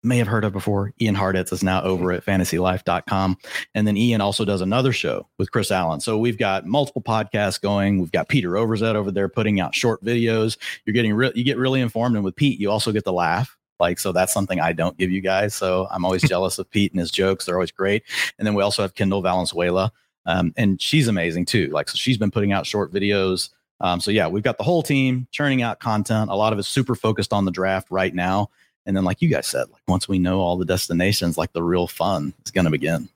[0.09, 0.93] may have heard of before.
[1.01, 3.37] Ian Hartitz is now over at fantasylife.com.
[3.75, 6.01] And then Ian also does another show with Chris Allen.
[6.01, 8.01] So we've got multiple podcasts going.
[8.01, 10.57] We've got Peter Overzet over there putting out short videos.
[10.85, 12.17] You're getting real, you get really informed.
[12.17, 13.57] And with Pete, you also get to laugh.
[13.79, 15.55] Like, so that's something I don't give you guys.
[15.55, 17.45] So I'm always jealous of Pete and his jokes.
[17.45, 18.03] They're always great.
[18.39, 19.93] And then we also have Kendall Valenzuela.
[20.27, 21.69] Um, and she's amazing too.
[21.69, 23.51] Like, so she's been putting out short videos.
[23.81, 26.31] Um, so yeah, we've got the whole team churning out content.
[26.31, 28.51] A lot of it's super focused on the draft right now.
[28.89, 31.63] And then, like you guys said, like once we know all the destinations, like the
[31.63, 33.07] real fun is going to begin.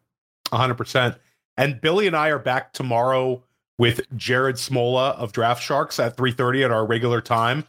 [0.53, 1.19] 100%.
[1.57, 3.43] And Billy and I are back tomorrow
[3.79, 7.65] with Jared Smola of Draft Sharks at 3:30 at our regular time.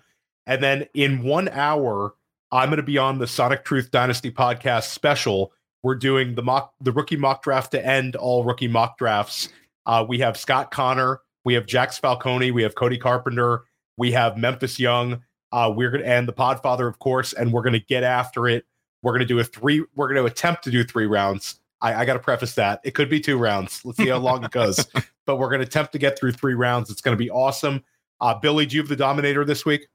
[0.45, 2.13] And then in 1 hour,
[2.51, 5.53] I'm going to be on the Sonic Truth Dynasty podcast special.
[5.81, 9.47] We're doing the mock the rookie mock draft to end all rookie mock drafts.
[9.85, 13.63] Uh, we have Scott Connor, we have Jax Falcone, we have Cody Carpenter,
[13.97, 15.21] we have Memphis Young.
[15.53, 18.47] Uh, we're going to and the Podfather, of course, and we're going to get after
[18.47, 18.65] it.
[19.03, 19.85] We're going to do a three.
[19.95, 21.59] We're going to attempt to do three rounds.
[21.79, 23.85] I, I got to preface that it could be two rounds.
[23.85, 24.85] Let's see how long it goes.
[25.25, 26.89] But we're going to attempt to get through three rounds.
[26.89, 27.81] It's going to be awesome.
[28.19, 29.87] Uh, Billy, do you have the Dominator this week?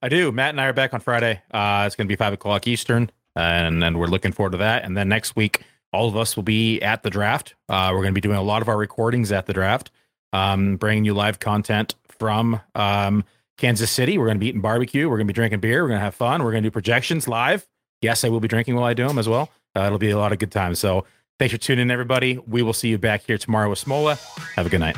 [0.00, 0.30] I do.
[0.30, 1.42] Matt and I are back on Friday.
[1.50, 4.84] Uh, it's going to be five o'clock Eastern, and then we're looking forward to that.
[4.84, 7.56] And then next week, all of us will be at the draft.
[7.68, 9.90] Uh, we're going to be doing a lot of our recordings at the draft,
[10.32, 13.24] um, bringing you live content from um,
[13.58, 14.18] Kansas City.
[14.18, 15.08] We're going to be eating barbecue.
[15.08, 15.82] We're going to be drinking beer.
[15.82, 16.42] We're going to have fun.
[16.42, 17.66] We're going to do projections live.
[18.00, 19.50] Yes, I will be drinking while I do them as well.
[19.76, 20.78] Uh, it'll be a lot of good times.
[20.78, 21.04] So
[21.38, 22.38] thanks for tuning in, everybody.
[22.46, 24.18] We will see you back here tomorrow with Smola.
[24.54, 24.96] Have a good night.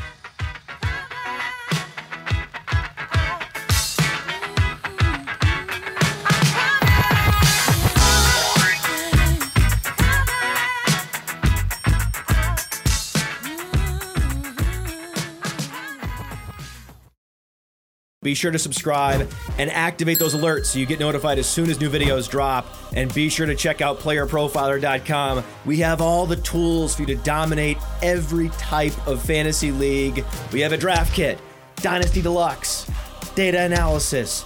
[18.25, 21.79] Be sure to subscribe and activate those alerts so you get notified as soon as
[21.79, 22.67] new videos drop.
[22.97, 25.45] And be sure to check out playerprofiler.com.
[25.67, 30.25] We have all the tools for you to dominate every type of fantasy league.
[30.53, 31.39] We have a draft kit,
[31.77, 32.91] Dynasty Deluxe,
[33.35, 34.45] data analysis,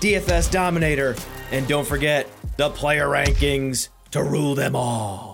[0.00, 1.14] DFS Dominator,
[1.52, 5.29] and don't forget the player rankings to rule them all.